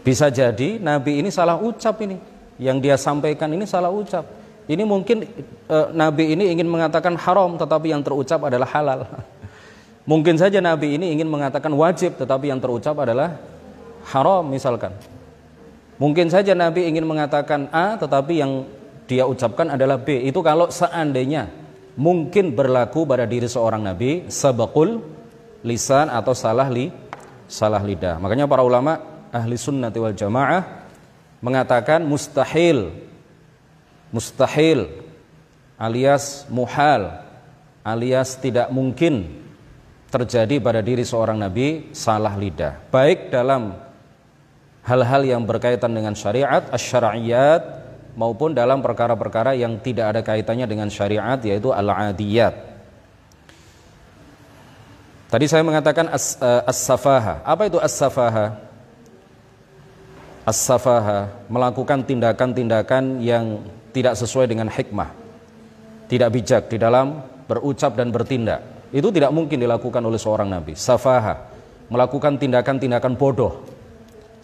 bisa 0.07 0.31
jadi 0.31 0.79
nabi 0.79 1.19
ini 1.19 1.35
salah 1.35 1.59
ucap 1.59 1.99
ini. 2.07 2.23
Yang 2.63 2.77
dia 2.87 2.97
sampaikan 2.97 3.51
ini 3.51 3.67
salah 3.67 3.91
ucap. 3.91 4.23
Ini 4.71 4.87
mungkin 4.87 5.27
e, 5.67 5.77
nabi 5.91 6.39
ini 6.39 6.55
ingin 6.55 6.71
mengatakan 6.71 7.19
haram 7.19 7.59
tetapi 7.59 7.91
yang 7.91 8.07
terucap 8.07 8.47
adalah 8.47 8.71
halal. 8.71 9.03
mungkin 10.11 10.39
saja 10.39 10.63
nabi 10.63 10.95
ini 10.95 11.11
ingin 11.11 11.27
mengatakan 11.27 11.75
wajib 11.75 12.15
tetapi 12.15 12.55
yang 12.55 12.63
terucap 12.63 12.95
adalah 13.03 13.35
haram 14.07 14.47
misalkan. 14.47 14.95
Mungkin 15.97 16.29
saja 16.29 16.53
Nabi 16.53 16.85
ingin 16.93 17.09
mengatakan 17.09 17.73
A 17.73 17.97
tetapi 17.97 18.45
yang 18.45 18.69
dia 19.09 19.25
ucapkan 19.25 19.73
adalah 19.73 19.97
B. 19.97 20.29
Itu 20.29 20.45
kalau 20.45 20.69
seandainya 20.69 21.49
mungkin 21.97 22.53
berlaku 22.53 23.09
pada 23.09 23.25
diri 23.25 23.49
seorang 23.49 23.81
Nabi 23.81 24.29
sabakul 24.29 25.01
lisan 25.65 26.13
atau 26.13 26.37
salah 26.37 26.69
li 26.69 26.93
salah 27.49 27.81
lidah. 27.81 28.21
Makanya 28.21 28.45
para 28.45 28.61
ulama 28.61 29.01
ahli 29.37 29.61
sunnah 29.61 29.93
wal 29.93 30.17
jamaah 30.17 30.89
mengatakan 31.45 32.01
mustahil 32.01 32.89
mustahil 34.09 34.89
alias 35.77 36.49
muhal 36.49 37.21
alias 37.85 38.41
tidak 38.41 38.73
mungkin 38.73 39.29
terjadi 40.09 40.57
pada 40.65 40.81
diri 40.81 41.05
seorang 41.05 41.37
nabi 41.37 41.93
salah 41.93 42.33
lidah 42.33 42.81
baik 42.89 43.29
dalam 43.29 43.87
hal-hal 44.87 45.23
yang 45.27 45.43
berkaitan 45.43 45.91
dengan 45.91 46.15
syariat, 46.15 46.63
asyariyat 46.71 47.63
maupun 48.15 48.55
dalam 48.55 48.81
perkara-perkara 48.81 49.59
yang 49.59 49.77
tidak 49.83 50.15
ada 50.15 50.21
kaitannya 50.23 50.65
dengan 50.71 50.89
syariat 50.89 51.37
yaitu 51.43 51.75
al-adiyat. 51.75 52.55
Tadi 55.27 55.47
saya 55.51 55.67
mengatakan 55.67 56.07
eh, 56.15 56.71
as-safaha. 56.71 57.43
Apa 57.43 57.67
itu 57.67 57.83
as-safaha? 57.83 58.63
As-safaha 60.47 61.51
melakukan 61.51 62.07
tindakan-tindakan 62.07 63.19
yang 63.19 63.67
tidak 63.91 64.15
sesuai 64.15 64.47
dengan 64.47 64.71
hikmah. 64.71 65.11
Tidak 66.07 66.31
bijak 66.31 66.71
di 66.71 66.79
dalam 66.79 67.19
berucap 67.51 67.99
dan 67.99 68.15
bertindak. 68.15 68.63
Itu 68.95 69.11
tidak 69.11 69.35
mungkin 69.35 69.59
dilakukan 69.59 69.99
oleh 69.99 70.23
seorang 70.23 70.47
nabi. 70.47 70.79
Safaha 70.79 71.51
melakukan 71.91 72.39
tindakan-tindakan 72.39 73.19
bodoh 73.19 73.77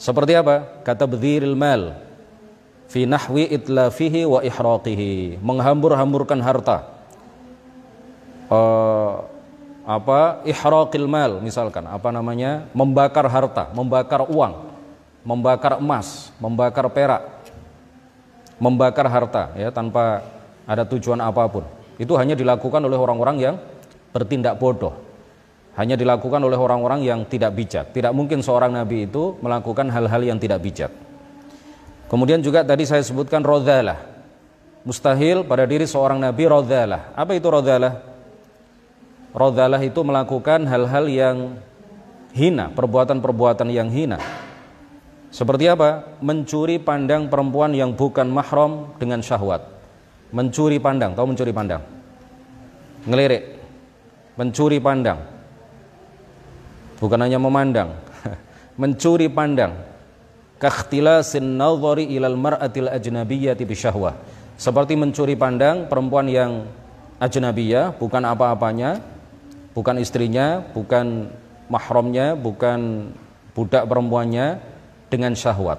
seperti 0.03 0.35
apa? 0.35 0.83
Kata 0.83 1.07
berdhiril 1.07 1.55
mal 1.55 1.95
fi 2.91 3.07
nahwi 3.07 3.47
itlafihi 3.55 4.27
wa 4.27 4.43
ihraqihi. 4.43 5.39
Menghambur-hamburkan 5.39 6.43
harta. 6.43 6.91
Uh, 8.51 9.23
apa 9.87 10.43
ihraqil 10.43 11.07
mal 11.07 11.39
misalkan 11.39 11.87
apa 11.87 12.11
namanya 12.11 12.67
membakar 12.75 13.31
harta, 13.31 13.71
membakar 13.71 14.27
uang, 14.27 14.72
membakar 15.23 15.79
emas, 15.79 16.31
membakar 16.43 16.87
perak, 16.91 17.23
membakar 18.59 19.07
harta 19.07 19.55
ya 19.59 19.71
tanpa 19.71 20.23
ada 20.67 20.87
tujuan 20.87 21.19
apa 21.19 21.47
pun. 21.51 21.65
Itu 21.99 22.19
hanya 22.19 22.35
dilakukan 22.35 22.83
oleh 22.83 22.99
orang-orang 22.99 23.37
yang 23.39 23.55
bertindak 24.11 24.59
bodoh. 24.59 24.95
Hanya 25.73 25.97
dilakukan 25.97 26.37
oleh 26.37 26.59
orang-orang 26.59 27.01
yang 27.01 27.25
tidak 27.25 27.57
bijak. 27.57 27.97
Tidak 27.97 28.13
mungkin 28.13 28.45
seorang 28.45 28.77
nabi 28.77 29.09
itu 29.09 29.41
melakukan 29.41 29.89
hal-hal 29.89 30.21
yang 30.21 30.37
tidak 30.37 30.61
bijak. 30.61 30.93
Kemudian 32.13 32.45
juga 32.45 32.61
tadi 32.61 32.85
saya 32.85 33.01
sebutkan 33.01 33.41
rodhalah. 33.41 33.97
Mustahil 34.85 35.49
pada 35.49 35.65
diri 35.65 35.89
seorang 35.89 36.21
nabi 36.21 36.45
rodhalah. 36.45 37.17
Apa 37.17 37.33
itu 37.33 37.49
rodhalah? 37.49 38.05
Rodhalah 39.33 39.81
itu 39.81 39.97
melakukan 40.05 40.69
hal-hal 40.69 41.09
yang 41.09 41.37
hina, 42.37 42.69
perbuatan-perbuatan 42.69 43.73
yang 43.73 43.89
hina. 43.89 44.21
Seperti 45.33 45.65
apa? 45.65 46.21
Mencuri 46.21 46.77
pandang 46.77 47.33
perempuan 47.33 47.73
yang 47.73 47.97
bukan 47.97 48.29
mahram 48.29 48.93
dengan 49.01 49.25
syahwat. 49.25 49.65
Mencuri 50.29 50.77
pandang, 50.77 51.17
tahu 51.17 51.33
mencuri 51.33 51.57
pandang? 51.57 51.81
Ngelirik. 53.09 53.57
Mencuri 54.37 54.77
pandang. 54.77 55.25
Bukan 57.01 57.19
hanya 57.19 57.41
memandang, 57.41 57.97
mencuri 58.81 59.33
pandang. 59.33 59.73
Kakhtilasin 60.61 61.59
nadhari 61.59 62.13
ilal 62.13 62.37
mar'atil 62.37 62.93
ajnabiyyati 62.93 63.65
bisyahwah. 63.65 64.15
Seperti 64.61 64.95
mencuri 64.95 65.35
pandang 65.35 65.89
perempuan 65.89 66.29
yang 66.29 66.69
ajnabiyah, 67.19 67.97
bukan 67.99 68.23
apa-apanya, 68.23 69.01
bukan 69.75 69.97
istrinya, 69.99 70.61
bukan 70.77 71.33
mahramnya, 71.67 72.39
bukan 72.39 73.11
budak 73.57 73.89
perempuannya 73.91 74.72
dengan 75.13 75.37
syahwat. 75.37 75.77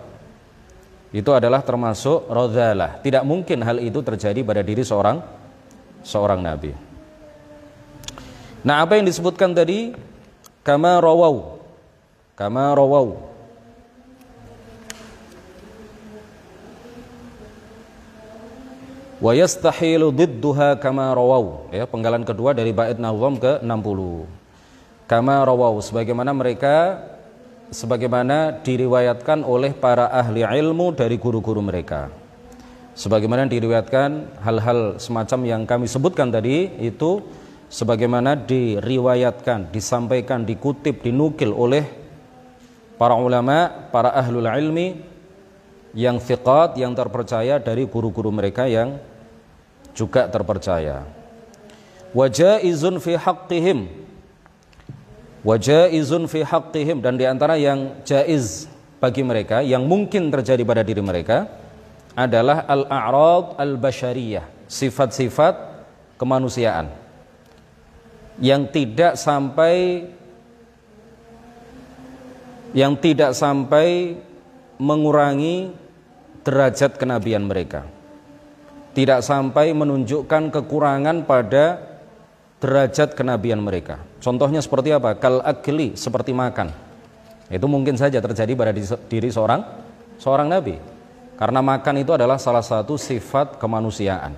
Itu 1.09 1.33
adalah 1.33 1.65
termasuk 1.65 2.29
rodhalah. 2.29 3.01
Tidak 3.01 3.25
mungkin 3.25 3.65
hal 3.65 3.81
itu 3.81 4.05
terjadi 4.05 4.45
pada 4.45 4.61
diri 4.61 4.85
seorang 4.85 5.21
seorang 6.05 6.41
nabi. 6.45 6.73
Nah, 8.61 8.85
apa 8.85 9.01
yang 9.01 9.09
disebutkan 9.09 9.57
tadi? 9.57 9.97
Kama 10.61 11.01
rawau. 11.01 11.57
Kama 12.37 12.77
rawau. 12.77 13.33
wa 19.23 19.31
yastahilu 19.31 20.11
didduha 20.11 20.75
kama 20.83 21.15
rawau 21.15 21.71
ya 21.71 21.87
penggalan 21.87 22.27
kedua 22.27 22.51
dari 22.51 22.75
bait 22.75 22.99
nazam 22.99 23.39
ke 23.39 23.63
60 23.63 24.27
kama 25.07 25.47
rawau 25.47 25.79
sebagaimana 25.79 26.35
mereka 26.35 26.99
sebagaimana 27.73 28.61
diriwayatkan 28.61 29.41
oleh 29.41 29.73
para 29.73 30.07
ahli 30.13 30.45
ilmu 30.45 30.93
dari 30.93 31.17
guru-guru 31.17 31.59
mereka 31.59 32.13
sebagaimana 32.93 33.49
diriwayatkan 33.49 34.39
hal-hal 34.45 35.01
semacam 35.01 35.39
yang 35.43 35.61
kami 35.65 35.89
sebutkan 35.89 36.29
tadi 36.29 36.69
itu 36.77 37.25
sebagaimana 37.73 38.37
diriwayatkan 38.37 39.73
disampaikan 39.73 40.45
dikutip 40.45 41.01
dinukil 41.01 41.49
oleh 41.51 41.89
para 43.01 43.17
ulama 43.17 43.89
para 43.89 44.13
ahlul 44.13 44.45
ilmi 44.45 45.01
yang 45.93 46.17
thiqat 46.17 46.77
yang 46.77 46.93
terpercaya 46.97 47.61
dari 47.61 47.85
guru-guru 47.85 48.33
mereka 48.33 48.65
yang 48.65 48.97
juga 49.93 50.25
terpercaya. 50.25 51.05
Wajaizun 52.13 52.97
fi 52.97 53.13
haqqihim. 53.17 53.89
Wajaizun 55.43 56.31
fi 56.31 56.41
haqqihim. 56.41 57.03
Dan 57.03 57.19
di 57.19 57.27
antara 57.27 57.59
yang 57.59 57.99
jaiz 58.07 58.71
bagi 59.03 59.21
mereka 59.21 59.59
yang 59.59 59.83
mungkin 59.83 60.31
terjadi 60.31 60.63
pada 60.63 60.81
diri 60.81 61.03
mereka 61.03 61.51
adalah 62.15 62.63
al-a'rad 62.63 63.59
al-bashariyah, 63.59 64.47
sifat-sifat 64.71 65.55
kemanusiaan. 66.15 66.87
Yang 68.39 68.63
tidak 68.73 69.13
sampai 69.19 70.07
yang 72.73 72.97
tidak 72.97 73.37
sampai 73.37 74.17
mengurangi 74.81 75.69
derajat 76.41 76.97
kenabian 76.97 77.45
mereka. 77.45 77.85
Tidak 78.97 79.21
sampai 79.21 79.73
menunjukkan 79.73 80.49
kekurangan 80.49 81.25
pada 81.25 81.92
derajat 82.63 83.11
kenabian 83.11 83.59
mereka. 83.59 83.99
Contohnya 84.23 84.63
seperti 84.63 84.95
apa? 84.95 85.19
Kal 85.19 85.43
akli 85.43 85.99
seperti 85.99 86.31
makan. 86.31 86.71
Itu 87.51 87.67
mungkin 87.67 87.99
saja 87.99 88.23
terjadi 88.23 88.55
pada 88.55 88.71
diri 89.11 89.27
seorang 89.27 89.67
seorang 90.15 90.47
nabi. 90.47 90.79
Karena 91.35 91.59
makan 91.59 91.99
itu 91.99 92.15
adalah 92.15 92.39
salah 92.39 92.63
satu 92.63 92.95
sifat 92.95 93.59
kemanusiaan. 93.59 94.31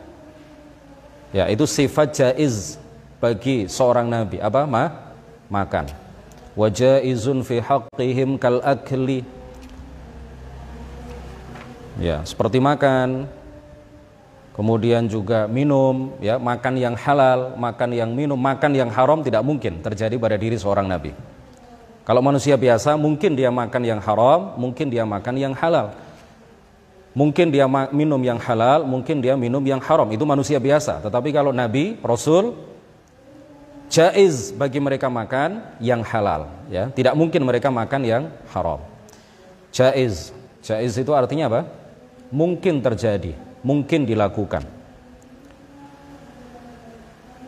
Ya, 1.29 1.45
itu 1.53 1.69
sifat 1.69 2.17
jaiz 2.17 2.81
bagi 3.21 3.69
seorang 3.69 4.09
nabi. 4.09 4.41
Apa? 4.41 4.65
Ma? 4.65 5.13
Makan. 5.45 5.93
Wajaizun 6.57 7.45
fi 7.45 7.61
haqqihim 7.61 8.41
kal 8.41 8.57
akli. 8.65 9.21
Ya, 12.01 12.25
seperti 12.25 12.57
makan, 12.57 13.29
kemudian 14.55 15.11
juga 15.11 15.45
minum, 15.51 16.15
ya 16.23 16.39
makan 16.39 16.79
yang 16.79 16.95
halal, 16.95 17.59
makan 17.59 17.91
yang 17.91 18.15
minum, 18.15 18.39
makan 18.39 18.71
yang 18.71 18.87
haram 18.87 19.19
tidak 19.19 19.43
mungkin 19.43 19.83
terjadi 19.83 20.15
pada 20.15 20.39
diri 20.39 20.55
seorang 20.55 20.87
nabi. 20.87 21.11
Kalau 22.07 22.23
manusia 22.23 22.55
biasa 22.55 22.95
mungkin 22.95 23.35
dia 23.35 23.51
makan 23.51 23.83
yang 23.83 23.99
haram, 23.99 24.55
mungkin 24.55 24.87
dia 24.87 25.03
makan 25.03 25.35
yang 25.35 25.53
halal. 25.53 25.91
Mungkin 27.15 27.47
dia 27.47 27.63
minum 27.95 28.19
yang 28.19 28.39
halal, 28.39 28.83
mungkin 28.83 29.23
dia 29.23 29.39
minum 29.39 29.63
yang 29.63 29.79
haram. 29.79 30.07
Itu 30.11 30.27
manusia 30.27 30.59
biasa. 30.59 30.99
Tetapi 30.99 31.31
kalau 31.31 31.55
nabi, 31.55 31.95
rasul 32.03 32.55
jaiz 33.87 34.51
bagi 34.51 34.83
mereka 34.83 35.07
makan 35.07 35.79
yang 35.79 36.03
halal, 36.03 36.51
ya. 36.67 36.91
Tidak 36.91 37.15
mungkin 37.15 37.47
mereka 37.47 37.71
makan 37.71 38.01
yang 38.03 38.23
haram. 38.51 38.83
Jaiz. 39.75 40.31
Jaiz 40.63 40.95
itu 40.95 41.11
artinya 41.11 41.51
apa? 41.51 41.61
Mungkin 42.31 42.79
terjadi 42.79 43.44
mungkin 43.65 44.05
dilakukan. 44.05 44.61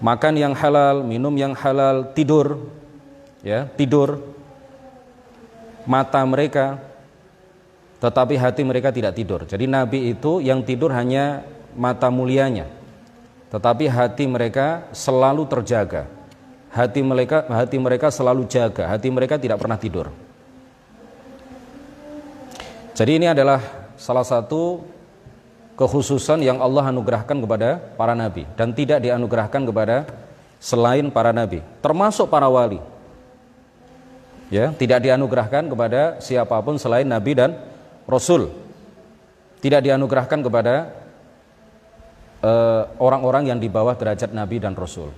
Makan 0.02 0.34
yang 0.34 0.58
halal, 0.58 1.06
minum 1.06 1.34
yang 1.38 1.54
halal, 1.54 2.10
tidur, 2.18 2.70
ya, 3.46 3.70
tidur, 3.78 4.22
mata 5.86 6.22
mereka, 6.26 6.82
tetapi 8.02 8.38
hati 8.38 8.62
mereka 8.66 8.90
tidak 8.90 9.14
tidur. 9.14 9.46
Jadi 9.46 9.66
Nabi 9.70 10.14
itu 10.14 10.42
yang 10.42 10.62
tidur 10.62 10.94
hanya 10.94 11.46
mata 11.74 12.10
mulianya, 12.14 12.70
tetapi 13.54 13.90
hati 13.90 14.26
mereka 14.26 14.90
selalu 14.94 15.46
terjaga. 15.46 16.10
Hati 16.68 17.02
mereka, 17.02 17.42
hati 17.50 17.78
mereka 17.82 18.14
selalu 18.14 18.46
jaga, 18.46 18.86
hati 18.94 19.10
mereka 19.10 19.42
tidak 19.42 19.58
pernah 19.58 19.82
tidur. 19.82 20.14
Jadi 22.94 23.18
ini 23.18 23.26
adalah 23.26 23.62
salah 23.98 24.22
satu 24.22 24.86
kekhususan 25.78 26.42
yang 26.42 26.58
Allah 26.58 26.90
anugerahkan 26.90 27.38
kepada 27.38 27.78
para 27.94 28.18
nabi 28.18 28.50
dan 28.58 28.74
tidak 28.74 28.98
dianugerahkan 29.06 29.62
kepada 29.62 30.10
selain 30.58 31.14
para 31.14 31.30
nabi, 31.30 31.62
termasuk 31.86 32.28
para 32.28 32.50
wali. 32.50 32.82
Ya, 34.50 34.74
tidak 34.74 35.06
dianugerahkan 35.06 35.70
kepada 35.70 36.18
siapa 36.24 36.58
pun 36.66 36.82
selain 36.82 37.06
nabi 37.06 37.38
dan 37.38 37.54
rasul. 38.10 38.50
Tidak 39.60 39.84
dianugerahkan 39.84 40.40
kepada 40.40 40.76
eh, 42.42 42.84
orang-orang 42.98 43.54
yang 43.54 43.60
di 43.60 43.68
bawah 43.68 43.94
derajat 43.94 44.32
nabi 44.34 44.58
dan 44.58 44.74
rasul. 44.74 45.14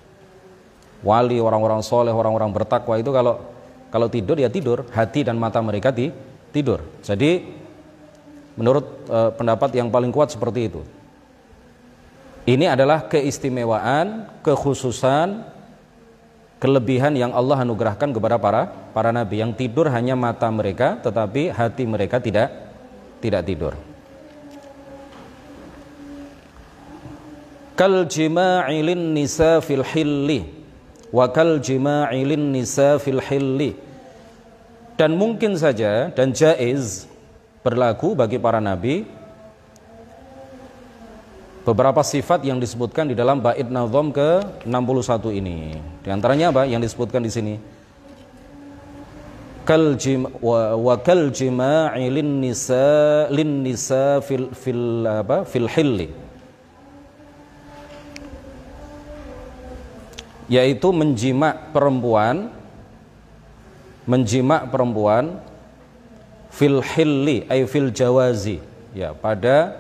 Wali, 1.00 1.40
orang-orang 1.40 1.80
soleh, 1.80 2.12
orang-orang 2.12 2.52
bertakwa 2.52 3.00
itu 3.00 3.14
kalau 3.16 3.40
kalau 3.88 4.12
tidur 4.12 4.36
ya 4.36 4.52
tidur, 4.52 4.84
hati 4.92 5.24
dan 5.24 5.40
mata 5.40 5.64
mereka 5.64 5.94
di, 5.94 6.12
tidur. 6.52 6.84
Jadi 7.00 7.46
Menurut 8.60 9.08
uh, 9.08 9.32
pendapat 9.32 9.72
yang 9.72 9.88
paling 9.88 10.12
kuat 10.12 10.36
seperti 10.36 10.68
itu. 10.68 10.84
Ini 12.44 12.76
adalah 12.76 13.08
keistimewaan, 13.08 14.28
kekhususan, 14.44 15.48
kelebihan 16.60 17.16
yang 17.16 17.32
Allah 17.32 17.64
anugerahkan 17.64 18.12
kepada 18.12 18.36
para 18.36 18.68
para 18.92 19.16
nabi 19.16 19.40
yang 19.40 19.56
tidur 19.56 19.88
hanya 19.88 20.14
mata 20.14 20.52
mereka 20.52 21.00
tetapi 21.00 21.56
hati 21.56 21.84
mereka 21.88 22.20
tidak 22.20 22.52
tidak 23.24 23.42
tidur. 23.48 23.74
Kal 27.80 28.04
jima'ilin 28.12 29.16
nisa 29.16 29.64
fil 29.64 29.88
hilli 29.88 30.44
wa 31.16 31.32
kal 31.32 31.64
jima'ilin 31.64 32.52
nisa 32.52 33.00
fil 33.00 33.24
hilli 33.24 33.72
dan 35.00 35.16
mungkin 35.16 35.56
saja 35.56 36.12
dan 36.12 36.36
jaiz 36.36 37.08
berlaku 37.70 38.18
bagi 38.18 38.42
para 38.42 38.58
nabi 38.58 39.06
beberapa 41.62 42.02
sifat 42.02 42.42
yang 42.42 42.58
disebutkan 42.58 43.06
di 43.06 43.14
dalam 43.14 43.38
bait 43.46 43.70
nazom 43.70 44.10
ke 44.10 44.42
61 44.66 45.38
ini. 45.38 45.78
Di 46.02 46.10
antaranya 46.10 46.50
apa 46.50 46.66
yang 46.66 46.82
disebutkan 46.82 47.22
di 47.22 47.30
sini? 47.30 47.56
Kal 49.70 49.94
jim 50.02 50.26
wa, 50.42 50.74
wa 50.74 50.98
kal 50.98 51.30
jima'i 51.30 52.10
nisa 52.10 53.30
lin 53.30 53.62
nisa 53.62 54.18
fil 54.26 54.50
fil 54.50 55.06
apa 55.06 55.46
fil 55.46 55.70
hilli. 55.70 56.10
Yaitu 60.50 60.90
menjimak 60.90 61.70
perempuan 61.70 62.50
menjimak 64.10 64.74
perempuan 64.74 65.38
fil 66.50 66.82
hilli 66.84 67.46
ay 67.48 67.66
fil 67.70 67.94
jawazi. 67.94 68.60
Ya 68.94 69.14
pada 69.14 69.74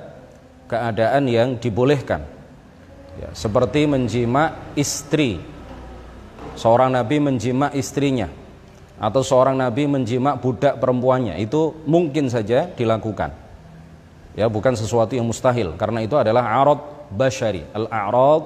keadaan 0.69 1.25
yang 1.25 1.58
dibolehkan. 1.58 2.23
Ya, 3.19 3.29
seperti 3.36 3.89
menjimak 3.89 4.55
istri. 4.77 5.41
Seorang 6.55 6.93
nabi 6.93 7.19
menjimak 7.19 7.75
istrinya. 7.75 8.32
Atau 8.99 9.25
seorang 9.25 9.58
nabi 9.58 9.89
menjimak 9.89 10.39
budak 10.39 10.79
perempuannya. 10.79 11.36
Itu 11.41 11.84
mungkin 11.84 12.32
saja 12.32 12.69
dilakukan. 12.71 13.34
Ya 14.38 14.47
bukan 14.47 14.77
sesuatu 14.77 15.17
yang 15.17 15.27
mustahil. 15.27 15.75
Karena 15.75 16.05
itu 16.05 16.15
adalah 16.15 16.47
arad 16.63 16.99
bashari 17.10 17.65
al 17.73 17.89
a'rad 17.89 18.43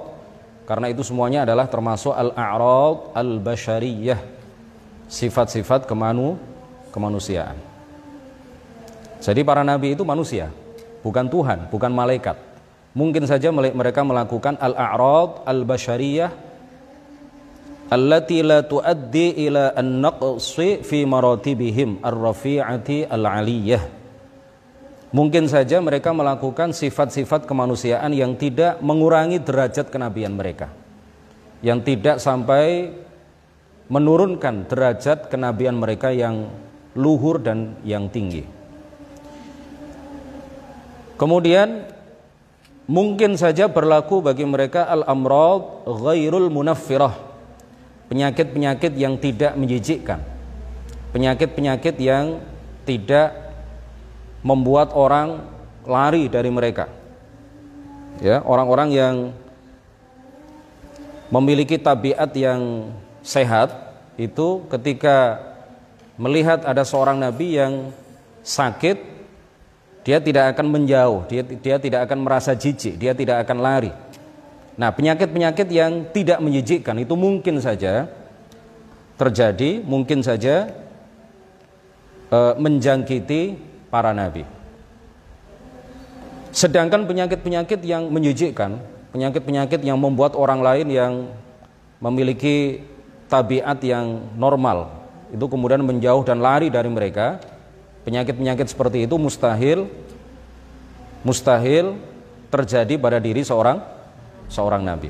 karena 0.63 0.87
itu 0.87 1.03
semuanya 1.03 1.43
adalah 1.43 1.67
termasuk 1.67 2.15
al 2.15 2.31
a'rad 2.31 3.11
al 3.11 3.31
bashariyah 3.43 4.19
sifat-sifat 5.11 5.83
kemanu 5.83 6.39
kemanusiaan 6.95 7.59
jadi 9.23 9.39
para 9.47 9.63
nabi 9.63 9.95
itu 9.95 10.03
manusia, 10.03 10.51
bukan 10.99 11.31
Tuhan, 11.31 11.71
bukan 11.71 11.91
malaikat. 11.95 12.35
Mungkin 12.91 13.23
saja 13.23 13.49
mereka 13.55 14.03
melakukan 14.03 14.59
al-a'rad 14.59 15.47
al-bashariyah 15.47 16.29
allati 17.87 18.43
la 18.43 18.67
tuaddi 18.67 19.47
ila 19.47 19.71
an-naqsi 19.79 20.83
fi 20.83 21.07
maratibihim 21.07 22.03
ar-rafi'ati 22.03 23.07
al-aliyah. 23.07 23.83
Mungkin 25.13 25.47
saja 25.47 25.79
mereka 25.79 26.11
melakukan 26.11 26.75
sifat-sifat 26.75 27.47
kemanusiaan 27.47 28.11
yang 28.11 28.35
tidak 28.35 28.81
mengurangi 28.83 29.39
derajat 29.39 29.87
kenabian 29.87 30.35
mereka. 30.35 30.67
Yang 31.63 31.79
tidak 31.95 32.17
sampai 32.19 32.91
menurunkan 33.87 34.67
derajat 34.67 35.31
kenabian 35.31 35.79
mereka 35.79 36.11
yang 36.11 36.49
luhur 36.97 37.39
dan 37.39 37.77
yang 37.87 38.09
tinggi. 38.09 38.62
Kemudian 41.23 41.87
mungkin 42.83 43.39
saja 43.39 43.71
berlaku 43.71 44.19
bagi 44.19 44.43
mereka 44.43 44.83
al-amrad 44.91 45.87
ghairul 45.87 46.51
munaffirah. 46.51 47.15
Penyakit-penyakit 48.11 48.91
yang 48.99 49.15
tidak 49.15 49.55
menjijikkan. 49.55 50.19
Penyakit-penyakit 51.15 51.95
yang 52.03 52.43
tidak 52.83 53.55
membuat 54.43 54.91
orang 54.91 55.47
lari 55.87 56.27
dari 56.27 56.51
mereka. 56.51 56.91
Ya, 58.19 58.43
orang-orang 58.43 58.91
yang 58.91 59.15
memiliki 61.31 61.79
tabiat 61.79 62.35
yang 62.35 62.91
sehat 63.23 63.95
itu 64.19 64.67
ketika 64.67 65.39
melihat 66.19 66.67
ada 66.67 66.83
seorang 66.83 67.15
nabi 67.15 67.55
yang 67.55 67.95
sakit 68.43 69.12
dia 70.03 70.19
tidak 70.19 70.55
akan 70.55 70.67
menjauh, 70.67 71.23
dia, 71.31 71.41
dia 71.47 71.75
tidak 71.79 72.11
akan 72.11 72.27
merasa 72.27 72.51
jijik, 72.51 72.99
dia 72.99 73.15
tidak 73.15 73.47
akan 73.47 73.57
lari. 73.63 73.91
Nah, 74.75 74.91
penyakit-penyakit 74.91 75.67
yang 75.71 76.11
tidak 76.11 76.43
menjijikkan 76.43 76.99
itu 76.99 77.15
mungkin 77.15 77.63
saja 77.63 78.11
terjadi, 79.15 79.79
mungkin 79.79 80.19
saja 80.19 80.75
e, 82.27 82.39
menjangkiti 82.59 83.55
para 83.87 84.11
nabi. 84.11 84.43
Sedangkan 86.51 87.07
penyakit-penyakit 87.07 87.79
yang 87.87 88.11
menjijikkan, 88.11 88.81
penyakit-penyakit 89.15 89.81
yang 89.87 89.97
membuat 89.97 90.35
orang 90.35 90.59
lain 90.59 90.87
yang 90.91 91.13
memiliki 92.03 92.83
tabiat 93.31 93.79
yang 93.85 94.35
normal, 94.35 95.05
itu 95.31 95.45
kemudian 95.47 95.81
menjauh 95.81 96.27
dan 96.27 96.43
lari 96.43 96.67
dari 96.67 96.89
mereka, 96.91 97.39
Penyakit-penyakit 98.03 98.67
seperti 98.67 99.07
itu 99.07 99.15
mustahil 99.15 99.87
mustahil 101.23 101.95
terjadi 102.51 102.99
pada 102.99 103.17
diri 103.17 103.41
seorang 103.41 103.79
seorang 104.51 104.83
nabi. 104.83 105.09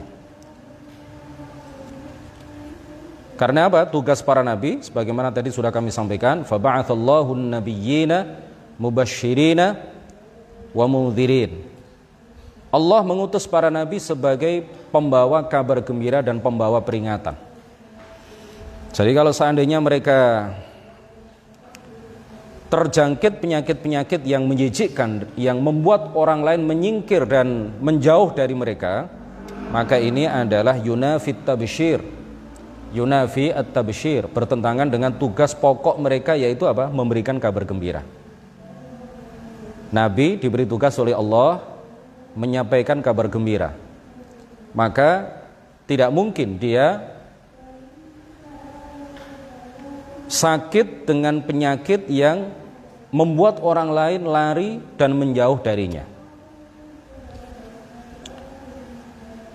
Karena 3.33 3.65
apa? 3.65 3.89
Tugas 3.89 4.21
para 4.21 4.45
nabi 4.45 4.79
sebagaimana 4.85 5.33
tadi 5.33 5.49
sudah 5.49 5.73
kami 5.73 5.89
sampaikan, 5.89 6.45
fa 6.45 6.61
ba'atsallahu 6.61 7.33
nabiyyina 7.33 8.39
mubasysyirina 8.77 9.73
wa 10.71 10.85
mundhirin. 10.85 11.65
Allah 12.73 13.01
mengutus 13.05 13.49
para 13.49 13.73
nabi 13.73 13.97
sebagai 13.97 14.65
pembawa 14.93 15.45
kabar 15.45 15.81
gembira 15.81 16.21
dan 16.21 16.41
pembawa 16.41 16.81
peringatan. 16.81 17.37
Jadi 18.93 19.11
kalau 19.17 19.33
seandainya 19.33 19.81
mereka 19.81 20.53
terjangkit 22.73 23.37
penyakit-penyakit 23.37 24.25
yang 24.25 24.49
menjijikkan 24.49 25.29
yang 25.37 25.61
membuat 25.61 26.17
orang 26.17 26.41
lain 26.41 26.65
menyingkir 26.65 27.29
dan 27.29 27.69
menjauh 27.77 28.33
dari 28.33 28.57
mereka 28.57 29.05
maka 29.69 30.01
ini 30.01 30.25
adalah 30.25 30.81
yunafit 30.81 31.45
tabshir 31.45 32.01
yunafi 32.93 33.49
at-tabshir 33.49 34.29
bertentangan 34.29 34.87
dengan 34.87 35.11
tugas 35.17 35.57
pokok 35.57 35.97
mereka 35.97 36.37
yaitu 36.37 36.69
apa? 36.69 36.87
Memberikan 36.93 37.41
kabar 37.41 37.65
gembira. 37.65 38.05
Nabi 39.89 40.37
diberi 40.37 40.69
tugas 40.69 40.93
oleh 41.01 41.17
Allah 41.17 41.61
menyampaikan 42.37 43.01
kabar 43.01 43.29
gembira. 43.29 43.73
Maka 44.73 45.41
tidak 45.85 46.09
mungkin 46.13 46.57
dia 46.57 47.01
sakit 50.29 51.05
dengan 51.05 51.45
penyakit 51.45 52.09
yang 52.09 52.62
membuat 53.13 53.61
orang 53.61 53.93
lain 53.93 54.21
lari 54.25 54.81
dan 54.97 55.13
menjauh 55.13 55.61
darinya. 55.61 56.01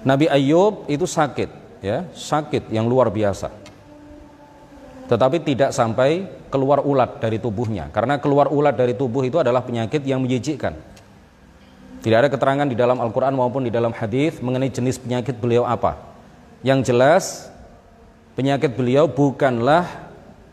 Nabi 0.06 0.30
Ayub 0.30 0.86
itu 0.86 1.04
sakit, 1.04 1.82
ya, 1.82 2.06
sakit 2.14 2.70
yang 2.70 2.86
luar 2.86 3.10
biasa. 3.10 3.50
Tetapi 5.10 5.42
tidak 5.42 5.74
sampai 5.74 6.30
keluar 6.48 6.86
ulat 6.86 7.18
dari 7.18 7.42
tubuhnya, 7.42 7.90
karena 7.90 8.22
keluar 8.22 8.46
ulat 8.46 8.78
dari 8.78 8.94
tubuh 8.94 9.26
itu 9.26 9.42
adalah 9.42 9.66
penyakit 9.66 10.06
yang 10.06 10.22
menjijikkan. 10.22 10.78
Tidak 11.98 12.14
ada 12.14 12.30
keterangan 12.30 12.62
di 12.70 12.78
dalam 12.78 13.02
Al-Quran 13.02 13.34
maupun 13.34 13.66
di 13.66 13.74
dalam 13.74 13.90
hadis 13.90 14.38
mengenai 14.38 14.70
jenis 14.70 15.02
penyakit 15.02 15.34
beliau 15.34 15.66
apa. 15.66 15.98
Yang 16.62 16.94
jelas 16.94 17.24
penyakit 18.38 18.78
beliau 18.78 19.10
bukanlah 19.10 19.82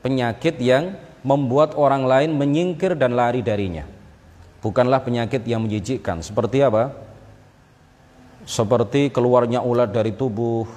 penyakit 0.02 0.58
yang 0.58 0.98
membuat 1.26 1.74
orang 1.74 2.06
lain 2.06 2.38
menyingkir 2.38 2.94
dan 2.94 3.18
lari 3.18 3.42
darinya. 3.42 3.90
Bukanlah 4.62 5.02
penyakit 5.02 5.42
yang 5.50 5.66
menjijikkan. 5.66 6.22
Seperti 6.22 6.62
apa? 6.62 6.94
Seperti 8.46 9.10
keluarnya 9.10 9.66
ulat 9.66 9.90
dari 9.90 10.14
tubuh, 10.14 10.70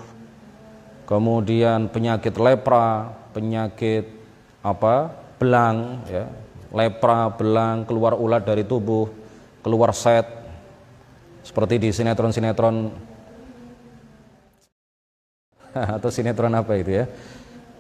kemudian 1.04 1.92
penyakit 1.92 2.32
lepra, 2.40 3.12
penyakit 3.36 4.08
apa? 4.64 5.28
belang, 5.38 6.02
ya. 6.10 6.26
Lepra, 6.68 7.32
belang, 7.32 7.86
keluar 7.86 8.18
ulat 8.18 8.42
dari 8.44 8.66
tubuh, 8.66 9.08
keluar 9.62 9.94
set. 9.94 10.26
Seperti 11.46 11.80
di 11.80 11.88
sinetron-sinetron 11.94 12.92
atau 15.96 16.08
sinetron 16.12 16.52
apa 16.52 16.76
itu 16.76 16.92
ya. 16.92 17.04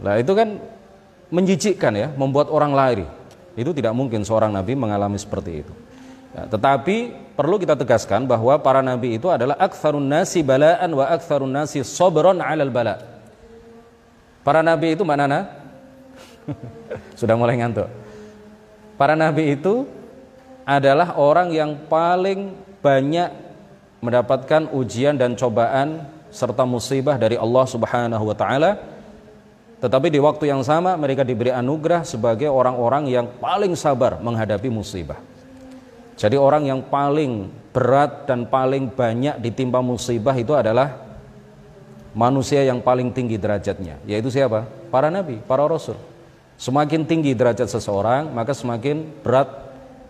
Nah, 0.00 0.16
itu 0.16 0.32
kan 0.32 0.77
menjijikkan 1.28 1.92
ya, 1.94 2.08
membuat 2.12 2.48
orang 2.48 2.72
lari. 2.72 3.06
Itu 3.58 3.74
tidak 3.74 3.92
mungkin 3.96 4.22
seorang 4.22 4.54
nabi 4.54 4.78
mengalami 4.78 5.18
seperti 5.18 5.66
itu. 5.66 5.74
Ya, 6.32 6.46
tetapi 6.46 7.16
perlu 7.34 7.58
kita 7.58 7.74
tegaskan 7.74 8.28
bahwa 8.28 8.54
para 8.60 8.84
nabi 8.84 9.16
itu 9.16 9.32
adalah 9.32 9.56
aktsarun 9.58 10.04
nasi 10.04 10.44
balaan 10.44 10.92
wa 10.92 11.08
aktsarun 11.08 11.50
nasi 11.50 11.82
sabron 11.82 12.38
'alal 12.38 12.70
bala. 12.70 13.00
Para 14.46 14.62
nabi 14.62 14.94
itu 14.94 15.02
mana 15.02 15.26
nah? 15.26 15.44
Sudah 17.18 17.36
mulai 17.36 17.58
ngantuk. 17.58 17.88
Para 18.96 19.18
nabi 19.18 19.58
itu 19.58 19.84
adalah 20.68 21.16
orang 21.16 21.48
yang 21.52 21.76
paling 21.88 22.52
banyak 22.78 23.30
mendapatkan 23.98 24.70
ujian 24.70 25.18
dan 25.18 25.34
cobaan 25.34 26.06
serta 26.30 26.62
musibah 26.62 27.16
dari 27.18 27.34
Allah 27.34 27.64
Subhanahu 27.66 28.24
wa 28.30 28.36
taala 28.36 28.78
tetapi 29.78 30.10
di 30.10 30.18
waktu 30.18 30.50
yang 30.50 30.66
sama 30.66 30.98
mereka 30.98 31.22
diberi 31.22 31.54
anugerah 31.54 32.02
sebagai 32.02 32.50
orang-orang 32.50 33.06
yang 33.06 33.26
paling 33.38 33.78
sabar 33.78 34.18
menghadapi 34.18 34.66
musibah. 34.66 35.22
Jadi 36.18 36.34
orang 36.34 36.66
yang 36.66 36.82
paling 36.82 37.46
berat 37.70 38.26
dan 38.26 38.50
paling 38.50 38.90
banyak 38.90 39.38
ditimpa 39.38 39.78
musibah 39.78 40.34
itu 40.34 40.50
adalah 40.50 40.98
manusia 42.10 42.66
yang 42.66 42.82
paling 42.82 43.14
tinggi 43.14 43.38
derajatnya, 43.38 44.02
yaitu 44.02 44.26
siapa? 44.34 44.66
Para 44.90 45.14
nabi, 45.14 45.38
para 45.38 45.62
rasul. 45.62 45.94
Semakin 46.58 47.06
tinggi 47.06 47.38
derajat 47.38 47.70
seseorang, 47.70 48.34
maka 48.34 48.50
semakin 48.50 49.06
berat 49.22 49.46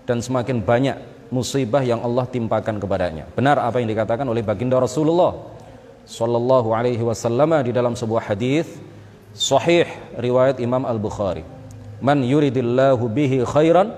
dan 0.09 0.25
semakin 0.25 0.65
banyak 0.65 0.97
musibah 1.29 1.85
yang 1.85 2.01
Allah 2.01 2.25
timpakan 2.25 2.81
kepadanya. 2.81 3.29
Benar 3.37 3.61
apa 3.61 3.77
yang 3.85 3.93
dikatakan 3.93 4.25
oleh 4.25 4.41
baginda 4.41 4.81
Rasulullah 4.81 5.37
sallallahu 6.09 6.73
alaihi 6.73 7.05
wasallam 7.05 7.53
di 7.61 7.69
dalam 7.77 7.93
sebuah 7.93 8.33
hadis 8.33 8.65
sahih 9.39 9.87
riwayat 10.19 10.59
Imam 10.59 10.83
Al-Bukhari. 10.83 11.47
Man 12.03 12.27
yuridillahu 12.27 13.07
bihi 13.07 13.47
khairan 13.47 13.95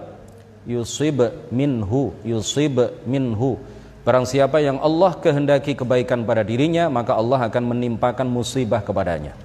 yusib 0.68 1.24
minhu 1.48 2.12
yusib 2.20 2.76
minhu. 3.09 3.57
Barang 4.05 4.29
siapa 4.29 4.61
yang 4.61 4.81
Allah 4.81 5.16
kehendaki 5.16 5.76
kebaikan 5.76 6.24
pada 6.24 6.44
dirinya, 6.44 6.88
maka 6.92 7.16
Allah 7.16 7.48
akan 7.48 7.76
menimpakan 7.76 8.29
musibah 8.29 8.81
kepadanya. 8.85 9.37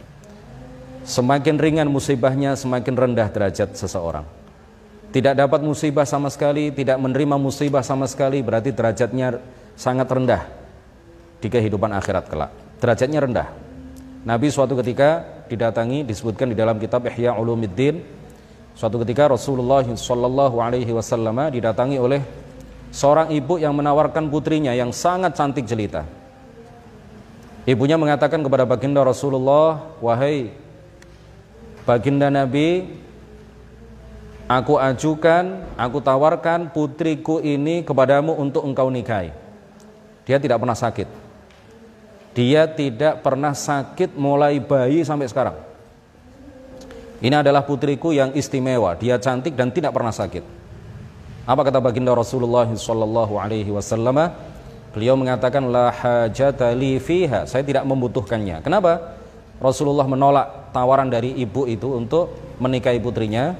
Semakin 1.03 1.60
ringan 1.60 1.88
musibahnya, 1.91 2.55
semakin 2.55 2.95
rendah 2.95 3.27
derajat 3.31 3.75
seseorang. 3.75 4.23
Tidak 5.12 5.36
dapat 5.36 5.63
musibah 5.63 6.08
sama 6.08 6.31
sekali, 6.31 6.71
tidak 6.71 6.99
menerima 6.99 7.36
musibah 7.36 7.84
sama 7.84 8.08
sekali, 8.08 8.39
berarti 8.43 8.71
derajatnya 8.71 9.43
sangat 9.75 10.08
rendah 10.08 10.43
di 11.43 11.47
kehidupan 11.51 11.91
akhirat 11.91 12.25
kelak. 12.31 12.51
Derajatnya 12.79 13.19
rendah. 13.21 13.47
Nabi 14.23 14.49
suatu 14.49 14.73
ketika 14.79 15.35
didatangi 15.49 16.05
disebutkan 16.05 16.51
di 16.51 16.55
dalam 16.58 16.77
kitab 16.77 17.05
Ihya 17.10 17.36
Ulumuddin 17.36 18.01
suatu 18.75 19.01
ketika 19.01 19.31
Rasulullah 19.31 19.84
Shallallahu 19.84 20.60
alaihi 20.62 20.91
wasallam 20.91 21.51
didatangi 21.51 21.97
oleh 21.97 22.21
seorang 22.91 23.34
ibu 23.34 23.60
yang 23.60 23.75
menawarkan 23.75 24.31
putrinya 24.31 24.71
yang 24.71 24.95
sangat 24.95 25.36
cantik 25.36 25.67
jelita. 25.67 26.05
Ibunya 27.65 27.97
mengatakan 27.97 28.45
kepada 28.45 28.62
baginda 28.62 29.01
Rasulullah, 29.01 29.97
"Wahai 29.97 30.53
baginda 31.81 32.29
Nabi, 32.29 32.86
aku 34.45 34.77
ajukan, 34.77 35.65
aku 35.73 35.97
tawarkan 35.97 36.69
putriku 36.69 37.41
ini 37.41 37.81
kepadamu 37.81 38.38
untuk 38.38 38.63
engkau 38.69 38.93
nikahi." 38.93 39.34
Dia 40.29 40.38
tidak 40.38 40.62
pernah 40.62 40.77
sakit 40.77 41.24
dia 42.36 42.67
tidak 42.67 43.24
pernah 43.24 43.56
sakit 43.56 44.12
mulai 44.19 44.60
bayi 44.60 45.08
sampai 45.08 45.32
sekarang. 45.32 45.56
Ini 47.24 47.39
adalah 47.39 47.63
putriku 47.63 48.12
yang 48.12 48.36
istimewa. 48.36 49.00
Dia 49.00 49.15
cantik 49.15 49.56
dan 49.56 49.71
tidak 49.71 49.95
pernah 49.95 50.12
sakit. 50.12 50.43
Apa 51.48 51.63
kata 51.63 51.80
baginda 51.80 52.12
Rasulullah 52.12 52.67
sallallahu 52.67 53.39
alaihi 53.39 53.71
wasallam? 53.71 54.36
Beliau 54.91 55.15
mengatakan 55.15 55.63
la 55.71 55.95
hajata 55.95 56.76
li 56.76 57.00
fiha. 57.00 57.48
Saya 57.48 57.63
tidak 57.63 57.88
membutuhkannya. 57.88 58.60
Kenapa? 58.60 59.15
Rasulullah 59.63 60.04
menolak 60.04 60.76
tawaran 60.76 61.08
dari 61.08 61.32
ibu 61.39 61.63
itu 61.63 61.95
untuk 61.95 62.36
menikahi 62.60 63.00
putrinya 63.00 63.56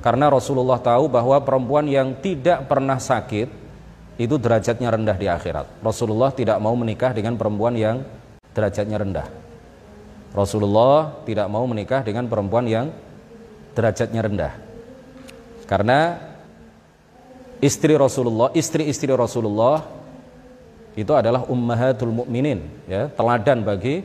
karena 0.00 0.32
Rasulullah 0.32 0.80
tahu 0.80 1.12
bahwa 1.12 1.36
perempuan 1.44 1.84
yang 1.84 2.16
tidak 2.16 2.64
pernah 2.64 2.96
sakit 2.96 3.59
itu 4.16 4.34
derajatnya 4.40 4.88
rendah 4.90 5.16
di 5.16 5.26
akhirat. 5.30 5.84
Rasulullah 5.84 6.30
tidak 6.34 6.58
mau 6.58 6.74
menikah 6.74 7.14
dengan 7.14 7.36
perempuan 7.36 7.76
yang 7.76 8.02
derajatnya 8.54 8.98
rendah. 8.98 9.26
Rasulullah 10.30 11.22
tidak 11.26 11.46
mau 11.50 11.66
menikah 11.66 12.06
dengan 12.06 12.30
perempuan 12.30 12.66
yang 12.66 12.86
derajatnya 13.74 14.20
rendah. 14.22 14.52
Karena 15.66 16.18
istri 17.62 17.94
Rasulullah, 17.94 18.50
istri-istri 18.54 19.10
Rasulullah 19.10 19.86
itu 20.98 21.10
adalah 21.14 21.46
ummahatul 21.46 22.10
mukminin, 22.10 22.66
ya, 22.90 23.06
teladan 23.14 23.62
bagi 23.62 24.02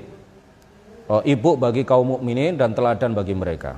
oh, 1.10 1.22
ibu 1.26 1.58
bagi 1.58 1.82
kaum 1.82 2.18
mukminin 2.18 2.58
dan 2.58 2.74
teladan 2.78 3.14
bagi 3.14 3.34
mereka. 3.34 3.78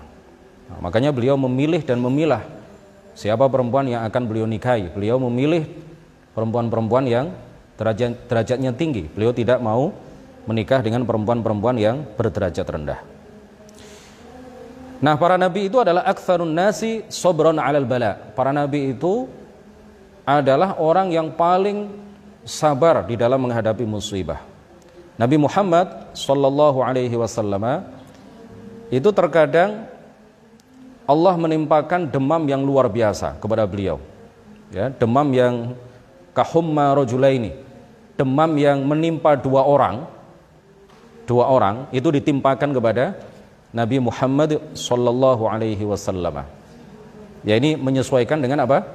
Nah, 0.67 0.83
makanya 0.83 1.15
beliau 1.15 1.39
memilih 1.39 1.79
dan 1.83 1.99
memilah 2.03 2.43
siapa 3.15 3.47
perempuan 3.47 3.87
yang 3.87 4.03
akan 4.03 4.23
beliau 4.27 4.47
nikahi. 4.47 4.91
Beliau 4.91 5.15
memilih 5.23 5.63
perempuan-perempuan 6.37 7.09
yang 7.09 7.33
derajat, 7.81 8.29
derajatnya 8.29 8.69
tinggi. 8.77 9.09
Beliau 9.09 9.33
tidak 9.33 9.57
mau 9.57 9.89
menikah 10.45 10.85
dengan 10.85 11.01
perempuan-perempuan 11.01 11.81
yang 11.81 12.05
berderajat 12.13 12.61
rendah. 12.69 13.01
Nah, 15.01 15.17
para 15.17 15.33
nabi 15.37 15.65
itu 15.65 15.81
adalah 15.81 16.05
aktsarun 16.05 16.53
nasi 16.53 17.01
sobron 17.09 17.57
alal 17.57 17.89
bala. 17.89 18.13
Para 18.37 18.53
nabi 18.53 18.93
itu 18.93 19.25
adalah 20.25 20.77
orang 20.77 21.09
yang 21.09 21.33
paling 21.33 21.89
sabar 22.45 23.01
di 23.05 23.17
dalam 23.17 23.41
menghadapi 23.41 23.85
musibah. 23.85 24.41
Nabi 25.17 25.41
Muhammad 25.41 26.13
sallallahu 26.13 26.85
alaihi 26.85 27.17
wasallam 27.17 27.81
itu 28.93 29.09
terkadang 29.09 29.89
Allah 31.09 31.33
menimpakan 31.39 32.05
demam 32.05 32.45
yang 32.45 32.61
luar 32.61 32.85
biasa 32.85 33.41
kepada 33.41 33.65
beliau. 33.65 33.97
Ya, 34.69 34.91
demam 34.91 35.25
yang 35.31 35.73
kahumma 36.37 36.93
rojulaini. 36.93 37.57
Demam 38.13 38.53
yang 38.61 38.85
menimpa 38.85 39.33
dua 39.33 39.65
orang 39.65 40.05
dua 41.25 41.49
orang 41.49 41.89
itu 41.89 42.13
ditimpakan 42.13 42.69
kepada 42.77 43.17
Nabi 43.73 43.97
Muhammad 43.97 44.61
sallallahu 44.77 45.49
alaihi 45.49 45.81
wasallam. 45.81 46.45
Ya 47.41 47.57
ini 47.57 47.73
menyesuaikan 47.73 48.37
dengan 48.37 48.61
apa? 48.69 48.85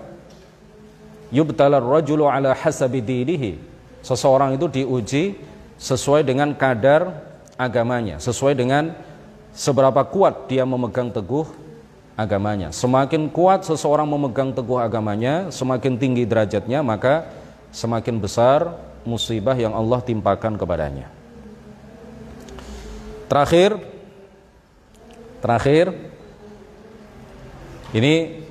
Yubtalar 1.34 1.82
rajulu 1.82 2.30
ala 2.30 2.54
hasabi 2.54 3.02
dinihi. 3.02 3.58
Seseorang 4.02 4.54
itu 4.58 4.66
diuji 4.66 5.38
sesuai 5.82 6.22
dengan 6.22 6.54
kadar 6.54 7.10
agamanya 7.62 8.18
sesuai 8.18 8.58
dengan 8.58 8.94
seberapa 9.52 10.02
kuat 10.08 10.48
dia 10.50 10.66
memegang 10.66 11.12
teguh 11.12 11.46
agamanya. 12.22 12.70
Semakin 12.70 13.26
kuat 13.26 13.66
seseorang 13.66 14.06
memegang 14.06 14.54
teguh 14.54 14.78
agamanya, 14.78 15.50
semakin 15.50 15.98
tinggi 15.98 16.22
derajatnya, 16.22 16.80
maka 16.80 17.26
semakin 17.74 18.22
besar 18.22 18.78
musibah 19.02 19.58
yang 19.58 19.74
Allah 19.74 19.98
timpakan 19.98 20.54
kepadanya. 20.54 21.10
Terakhir, 23.26 23.80
terakhir, 25.42 25.86
ini 27.90 28.44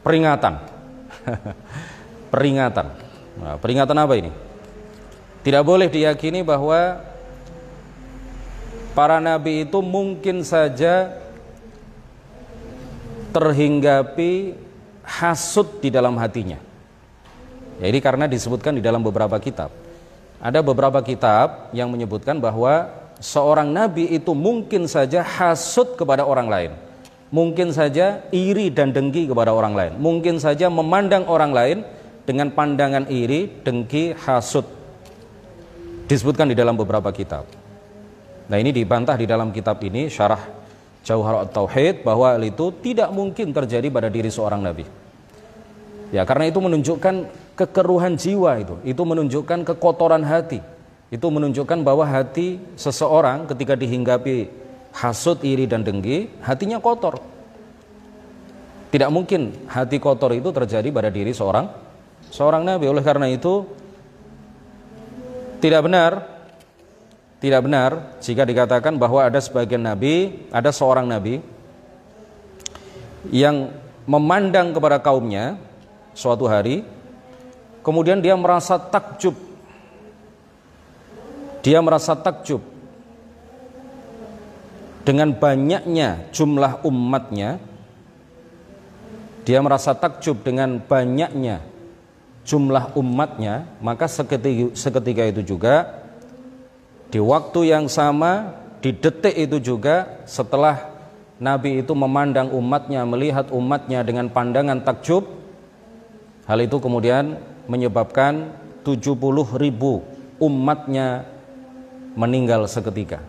peringatan. 0.00 0.54
peringatan. 2.32 2.86
Nah, 3.38 3.54
peringatan 3.60 3.98
apa 3.98 4.14
ini? 4.16 4.32
Tidak 5.42 5.62
boleh 5.62 5.86
diyakini 5.86 6.42
bahwa 6.42 7.02
para 8.98 9.22
nabi 9.22 9.62
itu 9.62 9.78
mungkin 9.78 10.42
saja 10.42 11.14
terhinggapi 13.32 14.56
hasut 15.04 15.80
di 15.80 15.88
dalam 15.88 16.16
hatinya. 16.20 16.60
Jadi 17.78 17.98
karena 18.02 18.26
disebutkan 18.26 18.74
di 18.76 18.82
dalam 18.82 19.00
beberapa 19.00 19.38
kitab. 19.38 19.70
Ada 20.38 20.62
beberapa 20.62 21.02
kitab 21.02 21.70
yang 21.74 21.90
menyebutkan 21.90 22.38
bahwa 22.38 22.90
seorang 23.18 23.70
nabi 23.70 24.06
itu 24.10 24.34
mungkin 24.34 24.86
saja 24.86 25.22
hasut 25.22 25.98
kepada 25.98 26.26
orang 26.26 26.46
lain. 26.46 26.72
Mungkin 27.28 27.76
saja 27.76 28.24
iri 28.32 28.72
dan 28.72 28.90
dengki 28.90 29.28
kepada 29.28 29.52
orang 29.52 29.76
lain. 29.76 29.92
Mungkin 30.00 30.40
saja 30.40 30.72
memandang 30.72 31.28
orang 31.28 31.52
lain 31.52 31.78
dengan 32.24 32.48
pandangan 32.52 33.04
iri, 33.12 33.60
dengki, 33.62 34.16
hasut. 34.16 34.64
Disebutkan 36.08 36.48
di 36.48 36.56
dalam 36.56 36.72
beberapa 36.72 37.12
kitab. 37.12 37.44
Nah 38.48 38.56
ini 38.56 38.72
dibantah 38.72 39.12
di 39.20 39.28
dalam 39.28 39.52
kitab 39.52 39.76
ini 39.84 40.08
syarah 40.08 40.57
Jauhar 41.08 41.48
Tauhid 41.48 42.04
bahwa 42.04 42.36
hal 42.36 42.44
itu 42.44 42.68
tidak 42.84 43.08
mungkin 43.16 43.56
terjadi 43.56 43.88
pada 43.88 44.12
diri 44.12 44.28
seorang 44.28 44.60
nabi. 44.60 44.84
Ya, 46.12 46.28
karena 46.28 46.52
itu 46.52 46.60
menunjukkan 46.60 47.14
kekeruhan 47.56 48.20
jiwa 48.20 48.60
itu, 48.60 48.76
itu 48.84 49.02
menunjukkan 49.08 49.64
kekotoran 49.72 50.20
hati. 50.20 50.60
Itu 51.08 51.32
menunjukkan 51.32 51.80
bahwa 51.80 52.04
hati 52.04 52.60
seseorang 52.76 53.48
ketika 53.48 53.72
dihinggapi 53.72 54.52
hasut, 54.92 55.40
iri 55.40 55.64
dan 55.64 55.80
dengki, 55.80 56.28
hatinya 56.44 56.76
kotor. 56.76 57.16
Tidak 58.92 59.08
mungkin 59.08 59.68
hati 59.68 59.96
kotor 59.96 60.36
itu 60.36 60.52
terjadi 60.52 60.88
pada 60.92 61.08
diri 61.08 61.32
seorang 61.32 61.72
seorang 62.28 62.68
nabi. 62.68 62.84
Oleh 62.88 63.04
karena 63.04 63.32
itu 63.32 63.64
tidak 65.64 65.88
benar 65.88 66.37
tidak 67.38 67.60
benar 67.62 68.18
jika 68.18 68.42
dikatakan 68.42 68.98
bahwa 68.98 69.22
ada 69.22 69.38
sebagian 69.38 69.86
nabi, 69.86 70.42
ada 70.50 70.74
seorang 70.74 71.06
nabi 71.06 71.38
yang 73.30 73.70
memandang 74.10 74.74
kepada 74.74 74.98
kaumnya 74.98 75.54
suatu 76.18 76.50
hari, 76.50 76.82
kemudian 77.86 78.18
dia 78.18 78.34
merasa 78.34 78.74
takjub. 78.74 79.38
Dia 81.62 81.78
merasa 81.78 82.18
takjub 82.18 82.62
dengan 85.06 85.30
banyaknya 85.30 86.26
jumlah 86.34 86.82
umatnya. 86.82 87.62
Dia 89.46 89.62
merasa 89.62 89.94
takjub 89.94 90.42
dengan 90.42 90.82
banyaknya 90.82 91.62
jumlah 92.42 92.98
umatnya, 92.98 93.68
maka 93.78 94.10
seketika, 94.10 94.74
seketika 94.74 95.22
itu 95.28 95.54
juga 95.54 96.07
di 97.08 97.20
waktu 97.20 97.72
yang 97.72 97.88
sama, 97.88 98.52
di 98.84 98.92
detik 98.92 99.32
itu 99.32 99.56
juga 99.58 100.22
setelah 100.28 100.92
Nabi 101.40 101.80
itu 101.80 101.94
memandang 101.96 102.52
umatnya, 102.52 103.06
melihat 103.08 103.48
umatnya 103.54 104.04
dengan 104.04 104.28
pandangan 104.28 104.84
takjub, 104.84 105.24
hal 106.44 106.58
itu 106.60 106.76
kemudian 106.76 107.40
menyebabkan 107.70 108.52
70 108.82 109.14
ribu 109.56 110.04
umatnya 110.36 111.24
meninggal 112.18 112.68
seketika. 112.68 113.22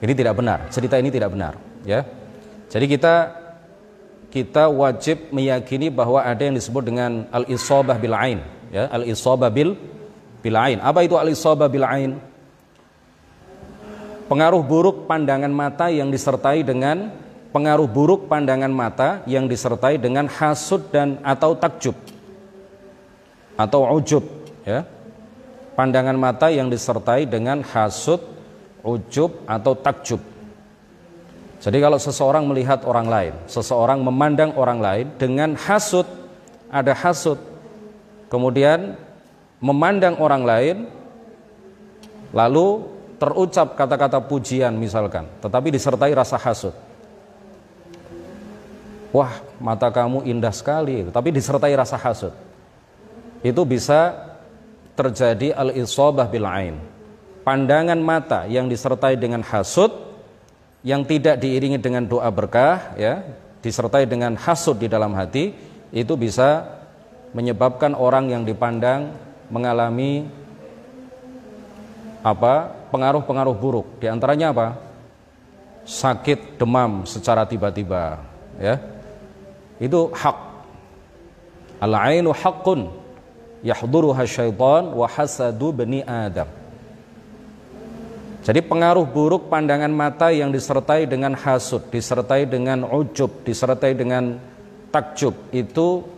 Ini 0.00 0.12
tidak 0.16 0.38
benar, 0.38 0.68
cerita 0.72 0.96
ini 0.96 1.10
tidak 1.12 1.34
benar, 1.34 1.58
ya. 1.82 2.06
Jadi 2.70 2.86
kita 2.86 3.14
kita 4.30 4.70
wajib 4.70 5.34
meyakini 5.34 5.90
bahwa 5.90 6.22
ada 6.22 6.38
yang 6.38 6.54
disebut 6.54 6.86
dengan 6.86 7.26
al-isabah 7.34 7.98
bil 7.98 8.14
ain, 8.14 8.38
ya, 8.70 8.86
al-isabah 8.94 9.50
bil 9.50 9.74
bil 10.38 10.56
ain. 10.56 10.78
Apa 10.78 11.02
itu 11.02 11.18
al-isabah 11.18 11.66
bil 11.66 11.82
ain? 11.82 12.29
Pengaruh 14.30 14.62
buruk 14.62 15.10
pandangan 15.10 15.50
mata 15.50 15.90
yang 15.90 16.06
disertai 16.06 16.62
dengan 16.62 17.10
pengaruh 17.50 17.90
buruk 17.90 18.30
pandangan 18.30 18.70
mata 18.70 19.26
yang 19.26 19.50
disertai 19.50 19.98
dengan 19.98 20.30
hasud 20.30 20.86
dan 20.94 21.18
atau 21.26 21.58
takjub 21.58 21.98
atau 23.60 23.84
ujub, 23.98 24.24
ya. 24.64 24.88
Pandangan 25.76 26.16
mata 26.16 26.48
yang 26.48 26.72
disertai 26.72 27.28
dengan 27.28 27.60
hasud, 27.64 28.20
ujub 28.80 29.44
atau 29.44 29.72
takjub. 29.76 30.20
Jadi 31.60 31.76
kalau 31.76 32.00
seseorang 32.00 32.48
melihat 32.48 32.88
orang 32.88 33.08
lain, 33.08 33.34
seseorang 33.44 34.00
memandang 34.00 34.56
orang 34.56 34.80
lain 34.80 35.06
dengan 35.20 35.52
hasut, 35.56 36.08
ada 36.72 36.96
hasut, 36.96 37.36
kemudian 38.32 38.96
memandang 39.60 40.16
orang 40.16 40.42
lain, 40.44 40.76
lalu 42.32 42.99
terucap 43.20 43.76
kata-kata 43.76 44.18
pujian 44.24 44.72
misalkan, 44.74 45.28
tetapi 45.44 45.68
disertai 45.68 46.16
rasa 46.16 46.40
hasut. 46.40 46.72
Wah, 49.12 49.44
mata 49.60 49.92
kamu 49.92 50.24
indah 50.24 50.54
sekali, 50.54 51.04
tapi 51.12 51.28
disertai 51.28 51.76
rasa 51.76 52.00
hasut. 52.00 52.32
Itu 53.44 53.68
bisa 53.68 54.16
terjadi 54.96 55.52
al-isabah 55.52 56.26
bil 56.32 56.48
ain. 56.48 56.76
Pandangan 57.44 58.00
mata 58.00 58.48
yang 58.48 58.70
disertai 58.70 59.20
dengan 59.20 59.44
hasut 59.44 59.92
yang 60.80 61.04
tidak 61.04 61.40
diiringi 61.40 61.76
dengan 61.76 62.08
doa 62.08 62.28
berkah 62.32 62.96
ya 62.96 63.20
disertai 63.60 64.08
dengan 64.08 64.32
hasud 64.36 64.80
di 64.80 64.88
dalam 64.88 65.12
hati 65.12 65.52
itu 65.92 66.14
bisa 66.16 66.80
menyebabkan 67.36 67.92
orang 67.92 68.32
yang 68.32 68.42
dipandang 68.48 69.12
mengalami 69.52 70.24
apa 72.20 72.72
pengaruh-pengaruh 72.92 73.56
buruk. 73.56 73.86
Di 74.00 74.06
antaranya 74.08 74.52
apa? 74.52 74.66
Sakit 75.84 76.60
demam 76.60 77.08
secara 77.08 77.48
tiba-tiba 77.48 78.20
ya. 78.60 78.76
Itu 79.80 80.12
hak. 80.12 80.38
Al-ainu 81.80 82.36
haqqun 82.36 82.92
yahduruha 83.64 84.28
syaitan 84.28 84.92
wa 84.92 85.08
hasadu 85.08 85.72
bani 85.72 86.04
adam. 86.04 86.48
Jadi 88.40 88.60
pengaruh 88.64 89.04
buruk 89.04 89.52
pandangan 89.52 89.92
mata 89.92 90.32
yang 90.32 90.48
disertai 90.48 91.04
dengan 91.04 91.36
hasud, 91.36 91.92
disertai 91.92 92.48
dengan 92.48 92.88
ujub, 92.88 93.44
disertai 93.44 93.92
dengan 93.92 94.40
takjub 94.88 95.36
itu 95.52 96.08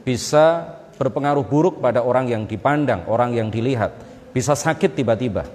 bisa 0.00 0.72
berpengaruh 0.96 1.44
buruk 1.44 1.84
pada 1.84 2.00
orang 2.00 2.32
yang 2.32 2.48
dipandang, 2.48 3.04
orang 3.04 3.36
yang 3.36 3.52
dilihat. 3.52 4.05
Bisa 4.36 4.52
sakit 4.52 4.92
tiba-tiba. 4.92 5.48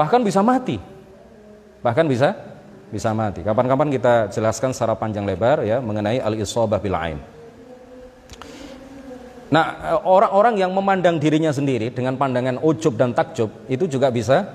Bahkan 0.00 0.24
bisa 0.24 0.40
mati. 0.40 0.80
Bahkan 1.84 2.08
bisa 2.08 2.32
bisa 2.88 3.12
mati. 3.12 3.44
Kapan-kapan 3.44 3.92
kita 3.92 4.32
jelaskan 4.32 4.72
secara 4.72 4.96
panjang 4.96 5.28
lebar 5.28 5.60
ya 5.60 5.76
mengenai 5.84 6.16
al-isabah 6.16 6.80
bil 6.80 6.96
ain. 6.96 7.20
Nah, 9.52 10.00
orang-orang 10.08 10.56
yang 10.56 10.72
memandang 10.72 11.20
dirinya 11.20 11.52
sendiri 11.52 11.92
dengan 11.92 12.16
pandangan 12.16 12.64
ujub 12.64 12.96
dan 12.96 13.12
takjub 13.12 13.52
itu 13.68 13.84
juga 13.84 14.08
bisa 14.08 14.48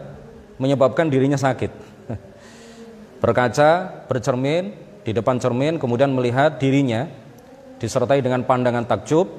menyebabkan 0.57 1.05
dirinya 1.05 1.37
sakit. 1.37 1.69
Berkaca, 3.21 4.01
bercermin 4.09 4.73
di 5.05 5.13
depan 5.13 5.37
cermin, 5.37 5.77
kemudian 5.77 6.09
melihat 6.09 6.57
dirinya 6.57 7.05
disertai 7.77 8.25
dengan 8.25 8.41
pandangan 8.41 8.89
takjub, 8.89 9.29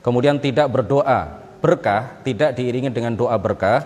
kemudian 0.00 0.40
tidak 0.40 0.72
berdoa 0.72 1.39
berkah, 1.60 2.18
tidak 2.24 2.56
diiringi 2.56 2.88
dengan 2.88 3.14
doa 3.14 3.36
berkah, 3.36 3.84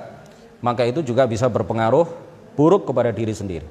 maka 0.62 0.86
itu 0.86 1.02
juga 1.02 1.26
bisa 1.26 1.50
berpengaruh 1.50 2.06
buruk 2.54 2.88
kepada 2.88 3.10
diri 3.10 3.34
sendiri. 3.34 3.66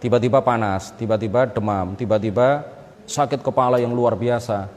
Tiba-tiba 0.00 0.40
panas, 0.44 0.92
tiba-tiba 0.96 1.48
demam, 1.48 1.96
tiba-tiba 1.96 2.64
sakit 3.04 3.40
kepala 3.44 3.80
yang 3.80 3.92
luar 3.92 4.16
biasa, 4.16 4.68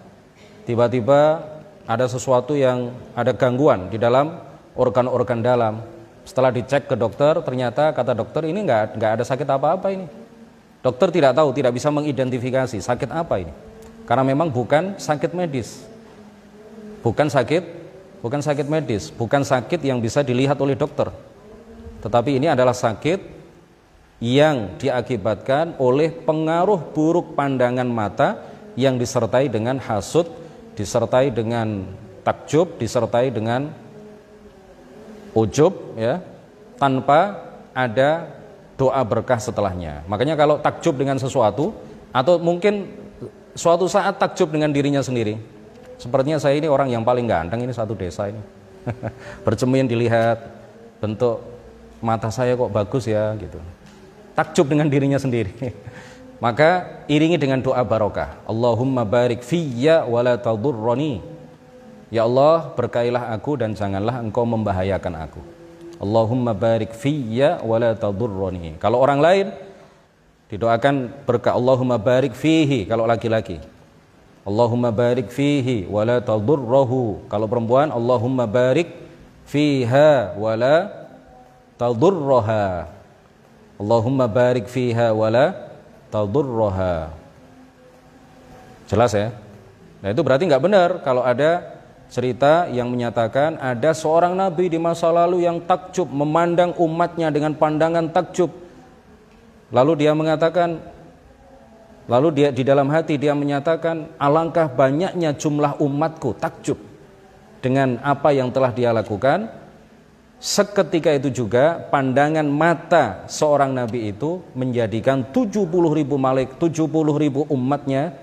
tiba-tiba 0.68 1.44
ada 1.88 2.06
sesuatu 2.08 2.56
yang 2.56 2.92
ada 3.16 3.32
gangguan 3.32 3.88
di 3.88 3.96
dalam 3.96 4.40
organ-organ 4.76 5.40
dalam, 5.40 5.84
setelah 6.28 6.52
dicek 6.52 6.92
ke 6.92 6.96
dokter, 7.00 7.40
ternyata 7.44 7.96
kata 7.96 8.12
dokter 8.12 8.44
ini 8.52 8.68
nggak 8.68 9.00
nggak 9.00 9.12
ada 9.20 9.24
sakit 9.24 9.48
apa-apa 9.48 9.88
ini. 9.96 10.08
Dokter 10.84 11.12
tidak 11.12 11.34
tahu, 11.36 11.52
tidak 11.56 11.74
bisa 11.76 11.88
mengidentifikasi 11.92 12.78
sakit 12.80 13.10
apa 13.12 13.42
ini. 13.42 13.54
Karena 14.08 14.24
memang 14.24 14.48
bukan 14.48 14.96
sakit 14.96 15.36
medis. 15.36 15.84
Bukan 17.04 17.28
sakit, 17.28 17.77
bukan 18.22 18.42
sakit 18.42 18.68
medis, 18.68 19.10
bukan 19.14 19.46
sakit 19.46 19.82
yang 19.82 20.02
bisa 20.02 20.26
dilihat 20.26 20.58
oleh 20.62 20.74
dokter. 20.74 21.10
Tetapi 22.02 22.38
ini 22.38 22.48
adalah 22.50 22.74
sakit 22.74 23.38
yang 24.18 24.78
diakibatkan 24.82 25.78
oleh 25.78 26.10
pengaruh 26.10 26.94
buruk 26.94 27.38
pandangan 27.38 27.86
mata 27.86 28.42
yang 28.78 28.98
disertai 28.98 29.50
dengan 29.50 29.78
hasut, 29.82 30.30
disertai 30.78 31.30
dengan 31.34 31.86
takjub, 32.26 32.78
disertai 32.82 33.30
dengan 33.30 33.70
ujub 35.38 35.98
ya 35.98 36.22
tanpa 36.82 37.46
ada 37.74 38.30
doa 38.78 39.02
berkah 39.06 39.42
setelahnya. 39.42 40.06
Makanya 40.06 40.38
kalau 40.38 40.62
takjub 40.62 40.98
dengan 40.98 41.18
sesuatu 41.18 41.74
atau 42.14 42.38
mungkin 42.38 42.90
suatu 43.58 43.90
saat 43.90 44.22
takjub 44.22 44.54
dengan 44.54 44.70
dirinya 44.70 45.02
sendiri. 45.02 45.57
Sepertinya 45.98 46.38
saya 46.38 46.58
ini 46.58 46.70
orang 46.70 46.94
yang 46.94 47.02
paling 47.02 47.26
ganteng 47.26 47.66
ini 47.66 47.74
satu 47.74 47.98
desa 47.98 48.30
ini. 48.30 48.42
Bercemin 49.46 49.90
dilihat 49.90 50.38
bentuk 51.02 51.42
mata 52.02 52.30
saya 52.30 52.54
kok 52.54 52.70
bagus 52.70 53.10
ya 53.10 53.34
gitu. 53.42 53.58
Takjub 54.38 54.70
dengan 54.70 54.86
dirinya 54.88 55.18
sendiri. 55.18 55.54
Maka 56.46 57.02
iringi 57.10 57.42
dengan 57.42 57.58
doa 57.66 57.82
barokah. 57.82 58.46
Allahumma 58.46 59.02
barik 59.02 59.42
fiyya 59.42 60.06
wa 60.06 60.22
la 60.22 60.38
tadurrani 60.38 61.38
Ya 62.08 62.24
Allah, 62.24 62.72
berkailah 62.72 63.36
aku 63.36 63.60
dan 63.60 63.76
janganlah 63.76 64.24
engkau 64.24 64.48
membahayakan 64.48 65.28
aku. 65.28 65.42
Allahumma 66.00 66.56
barik 66.56 66.96
fiyya 66.96 67.60
wa 67.66 67.76
la 67.82 67.98
tadurrani. 67.98 68.80
Kalau 68.80 69.02
orang 69.02 69.20
lain 69.20 69.48
didoakan 70.48 71.26
berkah 71.28 71.58
Allahumma 71.60 72.00
barik 72.00 72.32
fihi 72.32 72.88
kalau 72.88 73.04
laki-laki. 73.04 73.60
Allahumma 74.48 74.96
barik 74.96 75.28
fihi 75.28 75.92
wa 75.92 76.08
la 76.08 76.24
tadurrahu. 76.24 77.28
Kalau 77.28 77.52
perempuan 77.52 77.92
Allahumma 77.92 78.48
barik 78.48 78.88
fiha 79.44 80.40
wa 80.40 80.56
la 80.56 80.88
tadurraha. 81.76 82.88
Allahumma 83.76 84.24
barik 84.32 84.72
fiha 84.72 85.12
wa 85.12 85.28
la 85.28 85.52
tadurraha. 86.08 87.12
Jelas 88.88 89.12
ya? 89.12 89.36
Nah 90.00 90.16
itu 90.16 90.24
berarti 90.24 90.48
nggak 90.48 90.64
benar 90.64 90.90
kalau 91.04 91.28
ada 91.28 91.76
cerita 92.08 92.72
yang 92.72 92.88
menyatakan 92.88 93.60
ada 93.60 93.92
seorang 93.92 94.32
nabi 94.32 94.72
di 94.72 94.80
masa 94.80 95.12
lalu 95.12 95.44
yang 95.44 95.60
takjub 95.60 96.08
memandang 96.08 96.72
umatnya 96.80 97.28
dengan 97.36 97.52
pandangan 97.52 98.08
takjub. 98.16 98.48
Lalu 99.76 100.08
dia 100.08 100.16
mengatakan 100.16 100.80
lalu 102.08 102.28
dia 102.34 102.50
di 102.56 102.64
dalam 102.64 102.88
hati 102.88 103.20
dia 103.20 103.36
menyatakan 103.36 104.16
alangkah 104.18 104.72
banyaknya 104.72 105.36
jumlah 105.36 105.80
umatku 105.84 106.40
takjub 106.40 106.80
dengan 107.60 108.00
apa 108.02 108.32
yang 108.32 108.50
telah 108.50 108.72
dia 108.72 108.96
lakukan. 108.96 109.68
Seketika 110.38 111.18
itu 111.18 111.34
juga 111.34 111.82
pandangan 111.90 112.46
mata 112.46 113.26
seorang 113.26 113.74
nabi 113.74 114.14
itu 114.14 114.46
menjadikan 114.54 115.26
70 115.34 115.66
ribu 115.98 116.16
malik, 116.22 116.62
70 116.62 116.86
ribu 117.18 117.50
umatnya 117.50 118.14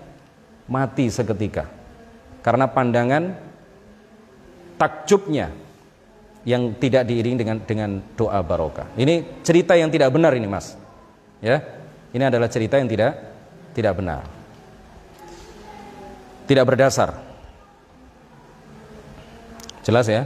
mati 0.71 1.11
seketika. 1.11 1.67
Karena 2.39 2.71
pandangan 2.71 3.35
takjubnya 4.79 5.51
yang 6.47 6.77
tidak 6.79 7.03
diiringi 7.11 7.41
dengan 7.41 7.59
dengan 7.67 7.91
doa 8.15 8.39
barokah. 8.47 8.95
Ini 8.95 9.43
cerita 9.43 9.75
yang 9.75 9.91
tidak 9.91 10.15
benar 10.15 10.39
ini, 10.39 10.47
Mas. 10.47 10.79
Ya. 11.43 11.67
Ini 12.15 12.31
adalah 12.31 12.47
cerita 12.47 12.79
yang 12.79 12.87
tidak 12.87 13.34
tidak 13.75 13.99
benar. 13.99 14.23
Tidak 16.47 16.65
berdasar. 16.65 17.11
Jelas 19.85 20.07
ya? 20.09 20.25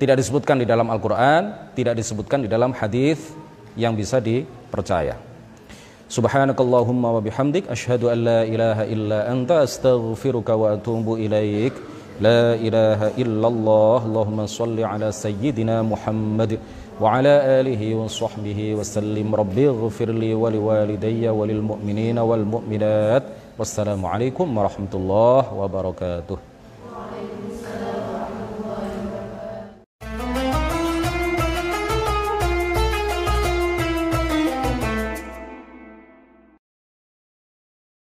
Tidak 0.00 0.16
disebutkan 0.16 0.62
di 0.62 0.66
dalam 0.66 0.88
Al-Qur'an, 0.88 1.74
tidak 1.76 1.98
disebutkan 1.98 2.46
di 2.46 2.48
dalam 2.48 2.72
hadis 2.72 3.34
yang 3.76 3.92
bisa 3.98 4.22
dipercaya. 4.22 5.18
Subhanakallahumma 6.08 7.18
wa 7.18 7.20
bihamdik 7.24 7.66
asyhadu 7.66 8.12
an 8.12 8.18
la 8.22 8.40
ilaha 8.46 8.84
illa 8.86 9.18
anta 9.26 9.66
astaghfiruka 9.66 10.54
wa 10.54 10.76
atubu 10.76 11.18
ilaik. 11.18 11.74
La 12.22 12.54
ilaha 12.54 13.10
illallah. 13.18 13.98
Allahumma 14.06 14.46
salli 14.46 14.86
ala 14.86 15.10
sayyidina 15.10 15.82
Muhammad 15.82 16.60
wa 17.00 17.18
ala 17.18 17.58
alihi 17.58 17.94
wa 17.94 18.08
sahbihi 18.08 18.74
wa 18.74 18.84
sallim. 18.84 19.34
Rabbi 19.34 19.66
ighfir 19.66 20.14
li 20.14 20.34
wa 20.34 20.50
liwalidayya 20.50 21.34
wa 21.34 21.46
lil 21.46 21.62
mu'minina 21.62 22.22